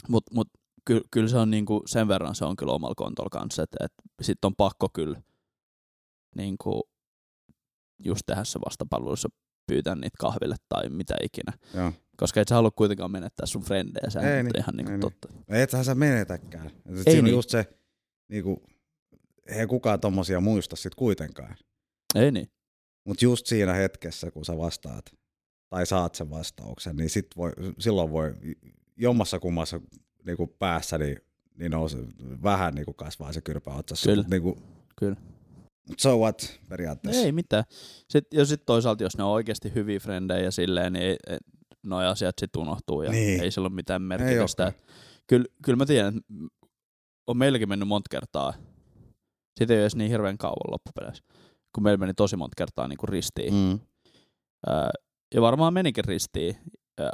Mutta 0.09 0.35
mut, 0.35 0.47
ky, 0.89 1.01
kyllä 1.11 1.27
se 1.27 1.37
on 1.37 1.49
niinku, 1.49 1.83
sen 1.85 2.07
verran 2.07 2.35
se 2.35 2.45
on 2.45 2.55
kyllä 2.55 2.73
omalla 2.73 2.95
kontolla 2.95 3.29
kanssa, 3.29 3.63
että 3.63 3.77
et 3.85 3.91
sitten 4.21 4.47
on 4.47 4.55
pakko 4.55 4.89
kyllä 4.93 5.21
niinku, 6.35 6.89
just 7.99 8.21
tehdä 8.25 8.43
se 8.43 8.59
vastapalvelussa 8.65 9.29
pyytää 9.67 9.95
niitä 9.95 10.15
kahville 10.19 10.55
tai 10.69 10.89
mitä 10.89 11.15
ikinä. 11.23 11.53
Joo. 11.73 11.91
Koska 12.17 12.41
et 12.41 12.47
sä 12.47 12.55
halua 12.55 12.71
kuitenkaan 12.71 13.11
menettää 13.11 13.45
sun 13.45 13.63
frendejä, 13.63 14.09
se 14.09 14.19
Ei 14.19 14.39
on 14.39 14.45
niin, 14.45 14.59
ihan 14.59 14.75
niinku 14.75 14.91
ei 14.91 14.97
niin. 14.97 15.01
totta. 15.01 15.27
No 15.49 15.55
ethän 15.55 15.85
sä 15.85 15.95
menetäkään. 15.95 16.67
Et 16.67 16.97
Ei 16.97 17.03
siinä 17.03 17.19
on 17.19 17.23
niin. 17.25 17.35
just 17.35 17.49
se, 17.49 17.65
niinku, 18.27 18.63
ei 19.47 19.67
kukaan 19.67 19.99
tommosia 19.99 20.39
muista 20.39 20.75
sit 20.75 20.95
kuitenkaan. 20.95 21.55
Ei 22.15 22.31
niin. 22.31 22.51
Mutta 23.05 23.25
just 23.25 23.45
siinä 23.45 23.73
hetkessä, 23.73 24.31
kun 24.31 24.45
sä 24.45 24.57
vastaat 24.57 25.05
tai 25.69 25.85
saat 25.85 26.15
sen 26.15 26.29
vastauksen, 26.29 26.95
niin 26.95 27.09
sit 27.09 27.27
voi, 27.37 27.51
silloin 27.79 28.11
voi 28.11 28.35
jommassa 28.97 29.39
kummassa 29.39 29.81
niinku 30.25 30.47
päässä 30.47 30.97
niin, 30.97 31.17
niin 31.57 31.71
nousi, 31.71 31.97
vähän 32.43 32.75
niinku 32.75 32.93
kasvaa 32.93 33.33
se 33.33 33.41
kyrpä 33.41 33.71
otsassa. 33.73 34.09
Kyllä. 34.09 34.23
Mut 34.23 34.29
niinku, 34.31 34.57
Kyllä. 34.95 35.15
mut 35.89 35.99
so 35.99 36.17
what 36.17 36.59
periaatteessa. 36.69 37.21
Ei 37.21 37.31
mitään. 37.31 37.63
Sitten, 38.09 38.37
ja 38.39 38.45
sitten 38.45 38.65
toisaalta, 38.65 39.03
jos 39.03 39.17
ne 39.17 39.23
on 39.23 39.31
oikeasti 39.31 39.71
hyviä 39.75 39.99
frendejä 39.99 40.43
ja 40.43 40.51
silleen, 40.51 40.93
niin 40.93 41.05
ei, 41.05 41.17
noi 41.83 42.07
asiat 42.07 42.35
sitten 42.39 42.61
unohtuu 42.61 43.01
ja 43.01 43.11
Niin. 43.11 43.43
ei 43.43 43.51
sillä 43.51 43.65
ole 43.65 43.75
mitään 43.75 44.01
merkitystä. 44.01 44.73
Kyllä, 45.27 45.45
kyllä 45.65 45.77
mä 45.77 45.85
tiedän, 45.85 46.17
että 46.17 46.33
on 47.27 47.37
meilläkin 47.37 47.69
mennyt 47.69 47.87
monta 47.87 48.07
kertaa. 48.11 48.53
Siitä 49.57 49.73
ei 49.73 49.77
ole 49.77 49.83
edes 49.83 49.95
niin 49.95 50.11
hirveän 50.11 50.37
kauan 50.37 50.71
loppupeleissä, 50.71 51.23
kun 51.75 51.83
meillä 51.83 51.97
meni 51.97 52.13
tosi 52.13 52.35
monta 52.35 52.55
kertaa 52.57 52.87
niin 52.87 52.97
kuin 52.97 53.09
ristiin. 53.09 53.53
Mm. 53.53 53.79
Ja 55.35 55.41
varmaan 55.41 55.73
menikin 55.73 56.05
ristiin 56.05 56.57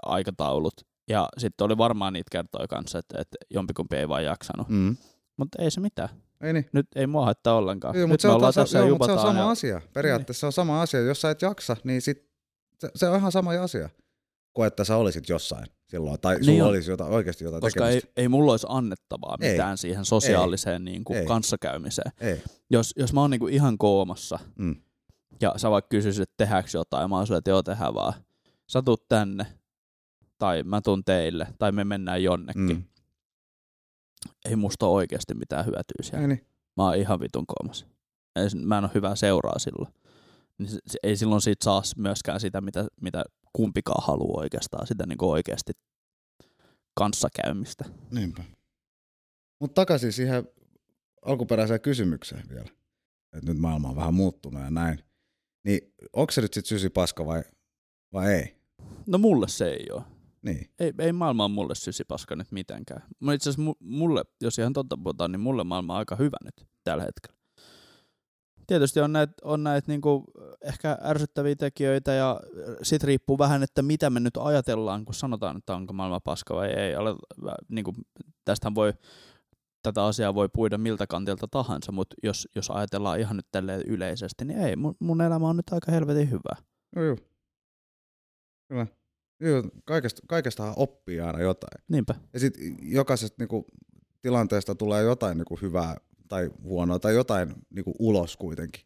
aikataulut. 0.06 0.74
Ja 1.10 1.30
sitten 1.38 1.66
oli 1.66 1.78
varmaan 1.78 2.14
niitä 2.14 2.30
kertoja 2.32 2.68
kanssa, 2.68 3.00
että, 3.00 3.22
että 3.22 3.38
jompikumpi 3.50 3.96
ei 3.96 4.10
vaan 4.10 4.26
jaksanut. 4.26 4.70
Mm. 4.70 4.98
Mutta 5.38 5.62
ei 5.62 5.72
se 5.72 5.82
mitään. 5.82 6.10
Ei 6.42 6.54
niin. 6.54 6.66
Nyt 6.74 6.88
ei 6.96 7.08
mua 7.08 7.26
haittaa 7.26 7.56
ollenkaan. 7.56 7.98
Joo, 7.98 8.08
mutta 8.08 8.22
se, 8.22 8.28
on 8.28 8.54
tässä 8.54 8.78
ja 8.78 8.86
joo, 8.88 8.98
mut 8.98 9.06
se 9.06 9.12
on 9.12 9.20
sama 9.20 9.40
ja... 9.40 9.50
asia. 9.50 9.82
Periaatteessa 9.94 10.40
se 10.40 10.46
on 10.46 10.54
sama 10.54 10.82
asia. 10.82 11.00
Jos 11.02 11.22
sä 11.22 11.30
et 11.32 11.42
jaksa, 11.42 11.78
niin 11.84 12.02
sit, 12.02 12.30
se, 12.80 12.90
se 12.96 13.10
on 13.10 13.18
ihan 13.18 13.32
sama 13.32 13.52
asia 13.52 13.90
kuin 14.54 14.68
että 14.68 14.84
sä 14.84 14.96
olisit 14.98 15.30
jossain 15.30 15.66
silloin. 15.88 16.20
Tai 16.22 16.36
Niin 16.36 16.46
sulla 16.46 16.64
on. 16.64 16.70
olisi 16.70 16.92
jotain, 16.92 17.14
oikeasti 17.14 17.44
jotain 17.44 17.62
Koska 17.62 17.88
ei, 17.88 17.96
tekemistä. 17.96 18.22
ei 18.22 18.28
mulla 18.28 18.52
olisi 18.52 18.68
annettavaa 18.70 19.38
Ei. 19.42 19.52
mitään 19.52 19.78
siihen 19.78 20.06
sosiaaliseen 20.06 20.86
niin 20.86 21.04
kuin 21.04 21.18
Ei. 21.20 21.26
kanssakäymiseen. 21.26 22.12
Ei. 22.22 22.44
Jos, 22.70 22.94
jos 22.98 23.14
mä 23.14 23.22
oon 23.22 23.32
niin 23.32 23.40
kuin 23.40 23.54
ihan 23.54 23.78
koomassa 23.78 24.40
Mm. 24.56 24.76
ja 25.42 25.54
sä 25.58 25.72
vaikka 25.72 25.90
kysyisit, 25.90 26.22
että 26.24 26.34
tehdäänkö 26.38 26.70
jotain, 26.74 27.02
ja 27.02 27.08
mä 27.08 27.16
oon 27.16 27.26
että 27.38 27.50
joo, 27.50 27.64
tehdään 27.64 27.94
vaan. 27.94 28.14
Sä 28.68 28.82
tuut 28.82 29.08
tänne, 29.08 29.46
tai 30.38 30.64
mä 30.64 30.82
tuun 30.82 31.04
teille, 31.04 31.48
tai 31.60 31.72
me 31.72 31.84
mennään 31.84 32.24
jonnekin. 32.24 32.62
Mm. 32.78 32.84
Ei 34.46 34.56
musta 34.56 34.88
oikeasti 34.88 35.34
mitään 35.34 35.66
hyötyä 35.66 36.02
siellä. 36.02 36.28
Niin. 36.28 36.48
Mä 36.78 36.84
oon 36.84 36.96
ihan 36.96 37.20
vitun 37.20 37.46
se- 38.50 38.58
mä 38.58 38.78
en 38.78 38.84
ole 38.84 38.92
hyvää 38.94 39.16
seuraa 39.16 39.60
silloin. 39.60 39.94
Niin 40.58 40.70
se, 40.70 40.80
se, 40.88 41.00
ei 41.04 41.18
silloin 41.18 41.42
siitä 41.42 41.64
saa 41.64 41.82
myöskään 41.98 42.40
sitä, 42.40 42.62
mitä, 42.62 42.88
mitä 43.02 43.24
kumpikaan 43.54 44.08
haluaa 44.08 44.42
oikeastaan, 44.42 44.88
sitä 44.88 45.06
niin 45.06 45.18
oikeasti 45.22 45.74
kanssakäymistä. 46.96 47.86
Niinpä. 48.12 48.44
Mutta 49.60 49.82
takaisin 49.82 50.14
siihen 50.14 50.48
alkuperäiseen 51.26 51.82
kysymykseen 51.82 52.50
vielä. 52.50 52.70
Että 53.38 53.52
nyt 53.52 53.58
maailma 53.58 53.90
on 53.90 53.96
vähän 53.96 54.14
muuttunut 54.14 54.62
ja 54.62 54.72
näin. 54.72 55.04
Niin 55.66 55.94
onko 56.14 56.32
se 56.32 56.42
nyt 56.42 56.54
sitten 56.54 56.70
sysi 56.70 56.90
paska 56.90 57.26
vai, 57.26 57.44
vai 58.14 58.34
ei? 58.34 58.56
No 59.08 59.18
mulle 59.18 59.48
se 59.48 59.70
ei 59.70 59.86
ole. 59.92 60.04
Niin. 60.46 60.70
Ei, 60.80 60.94
ei 61.00 61.14
maailma 61.14 61.46
on 61.46 61.52
mulle 61.52 61.76
sysipaska 61.76 62.36
nyt 62.36 62.52
mitenkään. 62.52 63.04
Itse 63.34 63.50
asiassa 63.50 63.72
mu- 63.72 63.78
mulle, 63.80 64.24
jos 64.42 64.60
ihan 64.60 64.74
totta 64.74 64.98
puhutaan, 65.04 65.32
niin 65.32 65.40
mulle 65.40 65.64
maailma 65.64 65.94
on 65.94 66.00
aika 66.00 66.16
hyvä 66.16 66.38
nyt 66.44 66.68
tällä 66.84 67.04
hetkellä. 67.04 67.38
Tietysti 68.68 69.00
on 69.00 69.14
näitä 69.14 69.34
on 69.44 69.64
näit 69.64 69.88
niinku 69.88 70.24
ehkä 70.62 70.98
ärsyttäviä 71.04 71.56
tekijöitä 71.56 72.12
ja 72.12 72.40
sit 72.84 73.04
riippuu 73.04 73.38
vähän, 73.38 73.64
että 73.64 73.82
mitä 73.82 74.10
me 74.10 74.20
nyt 74.20 74.38
ajatellaan, 74.38 75.06
kun 75.06 75.14
sanotaan, 75.16 75.58
että 75.58 75.76
onko 75.76 75.94
maailma 75.94 76.20
paska 76.20 76.56
vai 76.56 76.68
ei. 76.68 76.96
Ale, 76.96 77.16
niinku, 77.70 77.94
tästähän 78.46 78.76
voi, 78.76 78.94
tätä 79.84 80.06
asiaa 80.06 80.36
voi 80.36 80.50
puida 80.54 80.78
miltä 80.78 81.08
kantilta 81.08 81.48
tahansa, 81.48 81.92
mutta 81.92 82.16
jos, 82.24 82.48
jos 82.56 82.70
ajatellaan 82.70 83.20
ihan 83.20 83.36
nyt 83.36 83.48
tälleen 83.52 83.82
yleisesti, 83.88 84.46
niin 84.46 84.60
ei, 84.60 84.76
mun, 84.76 84.96
mun 85.00 85.22
elämä 85.22 85.50
on 85.50 85.58
nyt 85.58 85.70
aika 85.72 85.92
helvetin 85.92 86.32
hyvä. 86.32 86.56
Joo, 86.96 87.06
joo. 87.06 87.18
Kyllä. 88.68 88.88
Joo, 89.40 89.64
kaikesta, 89.86 90.22
kaikestahan 90.28 90.74
oppii 90.78 91.20
aina 91.20 91.42
jotain. 91.42 91.84
Niinpä. 91.88 92.16
Ja 92.34 92.40
sitten 92.40 92.78
jokaisesta 92.82 93.36
niinku, 93.40 93.66
tilanteesta 94.22 94.76
tulee 94.76 95.04
jotain 95.04 95.38
niinku, 95.38 95.60
hyvää 95.62 95.98
tai 96.28 96.50
huonoa 96.64 97.00
tai 97.00 97.16
jotain 97.16 97.54
niinku, 97.70 97.94
ulos 98.00 98.38
kuitenkin. 98.38 98.84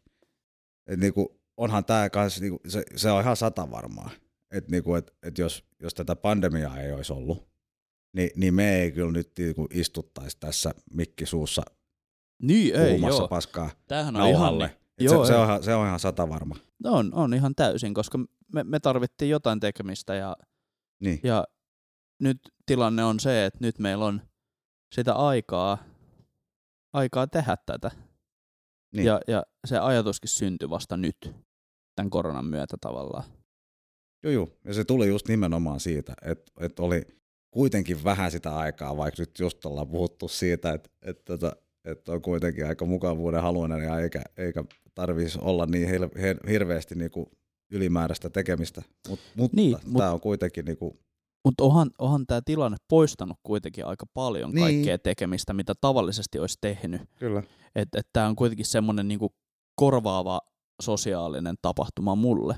Et, 0.86 1.00
niinku, 1.00 1.40
onhan 1.56 1.84
tämä 1.84 2.10
kanssa, 2.10 2.40
niinku, 2.40 2.60
se, 2.68 2.82
se 2.96 3.10
on 3.10 3.22
ihan 3.22 3.36
sata 3.36 3.70
varmaa. 3.70 4.10
Että 4.50 4.70
niinku, 4.70 4.94
et, 4.94 5.14
et 5.22 5.38
jos, 5.38 5.64
jos 5.82 5.94
tätä 5.94 6.16
pandemiaa 6.16 6.80
ei 6.80 6.92
olisi 6.92 7.12
ollut, 7.12 7.48
niin, 8.16 8.30
niin 8.36 8.54
me 8.54 8.80
ei 8.82 8.92
kyllä 8.92 9.12
nyt 9.12 9.30
niinku, 9.38 9.66
istuttaisi 9.70 10.36
tässä 10.40 10.74
mikki 10.94 11.26
suussa 11.26 11.62
Niin, 12.42 12.74
ei 12.76 13.00
joo. 13.00 13.28
paskaa 13.28 13.70
Tämähän 13.88 14.16
on 14.16 14.22
ihan, 14.22 14.32
nauhalle. 14.32 14.64
Et 14.64 15.04
Joo, 15.04 15.24
se, 15.24 15.28
se, 15.28 15.36
on, 15.36 15.44
ihan- 15.44 15.62
se 15.62 15.74
on 15.74 15.86
ihan 15.86 16.00
sata 16.00 16.28
varma. 16.28 16.56
No 16.84 16.92
on, 16.92 17.14
on 17.14 17.34
ihan 17.34 17.54
täysin, 17.54 17.94
koska 17.94 18.18
me, 18.52 18.64
me 18.64 18.80
tarvittiin 18.80 19.30
jotain 19.30 19.60
tekemistä 19.60 20.14
ja, 20.14 20.36
Niin. 21.00 21.20
ja 21.22 21.44
nyt 22.22 22.38
tilanne 22.66 23.04
on 23.04 23.20
se, 23.20 23.46
että 23.46 23.58
nyt 23.60 23.78
meillä 23.78 24.04
on 24.04 24.22
sitä 24.94 25.14
aikaa, 25.14 25.78
aikaa 26.92 27.26
tehdä 27.26 27.56
tätä. 27.66 27.90
Niin. 28.94 29.06
Ja, 29.06 29.20
ja 29.28 29.42
se 29.66 29.78
ajatuskin 29.78 30.28
syntyi 30.28 30.70
vasta 30.70 30.96
nyt, 30.96 31.16
tämän 31.96 32.10
koronan 32.10 32.44
myötä 32.44 32.76
tavallaan. 32.80 33.24
Joo, 34.22 34.32
joo. 34.32 34.48
Ja 34.64 34.74
se 34.74 34.84
tuli 34.84 35.08
just 35.08 35.28
nimenomaan 35.28 35.80
siitä, 35.80 36.14
että, 36.22 36.52
että 36.60 36.82
oli 36.82 37.02
kuitenkin 37.50 38.04
vähän 38.04 38.30
sitä 38.30 38.56
aikaa, 38.56 38.96
vaikka 38.96 39.22
nyt 39.22 39.38
just 39.38 39.66
ollaan 39.66 39.88
puhuttu 39.88 40.28
siitä, 40.28 40.72
että, 40.72 40.90
että, 41.02 41.34
että, 41.34 41.56
että 41.84 42.12
on 42.12 42.22
kuitenkin 42.22 42.66
aika 42.66 42.84
mukavuuden 42.84 43.42
haluinen 43.42 43.84
ja 43.84 44.00
eikä, 44.00 44.22
eikä 44.36 44.64
tarvitsisi 44.94 45.38
olla 45.42 45.66
niin 45.66 45.88
hir, 45.88 46.08
hir, 46.20 46.48
hirveästi 46.48 46.94
niin 46.94 47.10
kuin 47.10 47.26
ylimääräistä 47.70 48.30
tekemistä, 48.30 48.82
Mut, 49.08 49.20
mutta 49.36 49.56
Niin, 49.56 49.76
tämä 49.80 49.92
mut- 49.92 50.02
on 50.14 50.20
kuitenkin 50.20 50.64
niin 50.64 50.76
kuin, 50.76 50.98
Mutta 51.44 51.64
onhan, 51.64 51.90
onhan 51.98 52.26
tämä 52.26 52.40
tilanne 52.44 52.76
poistanut 52.88 53.36
kuitenkin 53.42 53.86
aika 53.86 54.06
paljon 54.14 54.50
Niin. 54.50 54.64
kaikkea 54.64 54.98
tekemistä, 54.98 55.52
mitä 55.52 55.72
tavallisesti 55.80 56.38
olisi 56.38 56.58
tehnyt. 56.60 57.02
kyllä, 57.18 57.42
Että 57.74 58.00
et 58.00 58.06
tämä 58.12 58.26
on 58.26 58.36
kuitenkin 58.36 58.66
semmoinen 58.66 59.08
niinku 59.08 59.34
korvaava 59.76 60.40
sosiaalinen 60.82 61.56
tapahtuma 61.62 62.14
mulle. 62.14 62.56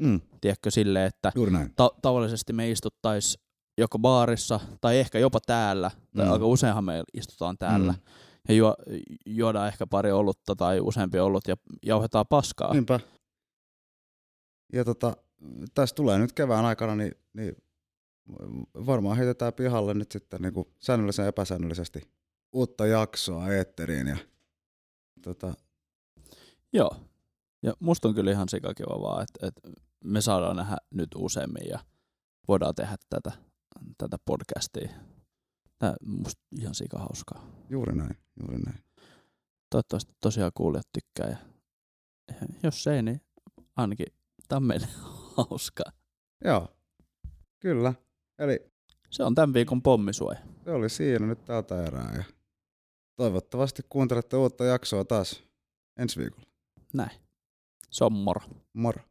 mm, 0.00 0.20
Tiedätkö 0.40 0.70
silleen, 0.70 1.06
että 1.06 1.32
juuri 1.34 1.52
näin. 1.52 1.72
ta- 1.76 1.90
tavallisesti 2.02 2.52
me 2.52 2.70
istuttaisiin 2.70 3.42
joko 3.78 3.98
baarissa 3.98 4.60
tai 4.80 4.98
ehkä 4.98 5.18
jopa 5.18 5.38
täällä, 5.46 5.90
tai 6.16 6.26
Mm. 6.26 6.32
aika 6.32 6.46
useinhan 6.46 6.84
me 6.84 7.02
istutaan 7.14 7.58
täällä, 7.58 7.92
Mm. 7.92 7.98
ja 8.48 8.54
juo, 8.54 8.74
juodaan 9.26 9.68
ehkä 9.68 9.86
pari 9.86 10.12
olutta 10.12 10.56
tai 10.56 10.80
useampi 10.80 11.18
olut 11.18 11.48
ja 11.48 11.56
jauhetaan 11.86 12.26
paskaa. 12.28 12.72
Niinpä. 12.72 13.00
Ja 14.72 14.84
tota, 14.84 15.16
tässä 15.74 15.94
tulee 15.94 16.18
nyt 16.18 16.32
kevään 16.32 16.64
aikana, 16.64 16.96
niin, 16.96 17.12
niin 17.32 17.56
varmaan 18.86 19.16
heitetään 19.16 19.52
pihalle 19.52 19.94
nyt 19.94 20.12
sitten 20.12 20.42
niin 20.42 20.54
kuin 20.54 20.68
säännöllisen 20.78 21.22
ja 21.22 21.28
epäsäännöllisesti 21.28 22.10
uutta 22.52 22.86
jaksoa 22.86 23.48
eetteriin. 23.48 24.06
Ja, 24.06 24.16
tota, 25.22 25.54
Joo. 26.72 26.96
Ja 27.62 27.74
musta 27.80 28.08
on 28.08 28.14
kyllä 28.14 28.30
ihan 28.30 28.48
sikakiva 28.48 29.02
vaan, 29.02 29.22
että, 29.22 29.46
että 29.46 29.82
me 30.04 30.20
saadaan 30.20 30.56
nähdä 30.56 30.76
nyt 30.90 31.08
useammin 31.16 31.68
ja 31.68 31.78
voidaan 32.48 32.74
tehdä 32.74 32.96
tätä, 33.10 33.32
tätä 33.98 34.16
podcastia. 34.24 34.88
Tämä 35.78 35.94
musta 36.06 36.42
ihan 36.60 36.74
sikahauskaa. 36.74 37.50
juuri 37.70 37.96
näin, 37.96 38.16
juuri 38.40 38.58
näin. 38.58 38.84
Toivottavasti 39.70 40.12
tosiaan 40.20 40.52
kuulijat 40.54 40.88
tykkää. 40.92 41.28
Ja 41.28 41.36
jos 42.62 42.86
ei, 42.86 43.02
niin 43.02 43.20
ainakin 43.76 44.06
tämä 44.48 44.56
on 44.56 44.62
meille 44.62 44.88
hauskaa. 45.36 45.92
Joo, 46.44 46.68
kyllä. 47.60 47.94
Eli 48.38 48.60
Se 49.10 49.22
on 49.24 49.34
tämän 49.34 49.54
viikon 49.54 49.82
pommisuoja. 49.82 50.38
se 50.64 50.70
oli 50.70 50.88
siinä 50.90 51.26
nyt 51.26 51.44
tältä 51.44 51.84
erää. 51.84 52.14
Ja 52.16 52.24
toivottavasti 53.16 53.82
kuuntelette 53.88 54.36
uutta 54.36 54.64
jaksoa 54.64 55.04
taas 55.04 55.42
ensi 55.98 56.20
viikolla. 56.20 56.46
Näin. 56.92 57.10
Se 57.90 58.04
on 58.04 58.12
moro. 58.12 58.40
Moro. 58.72 59.02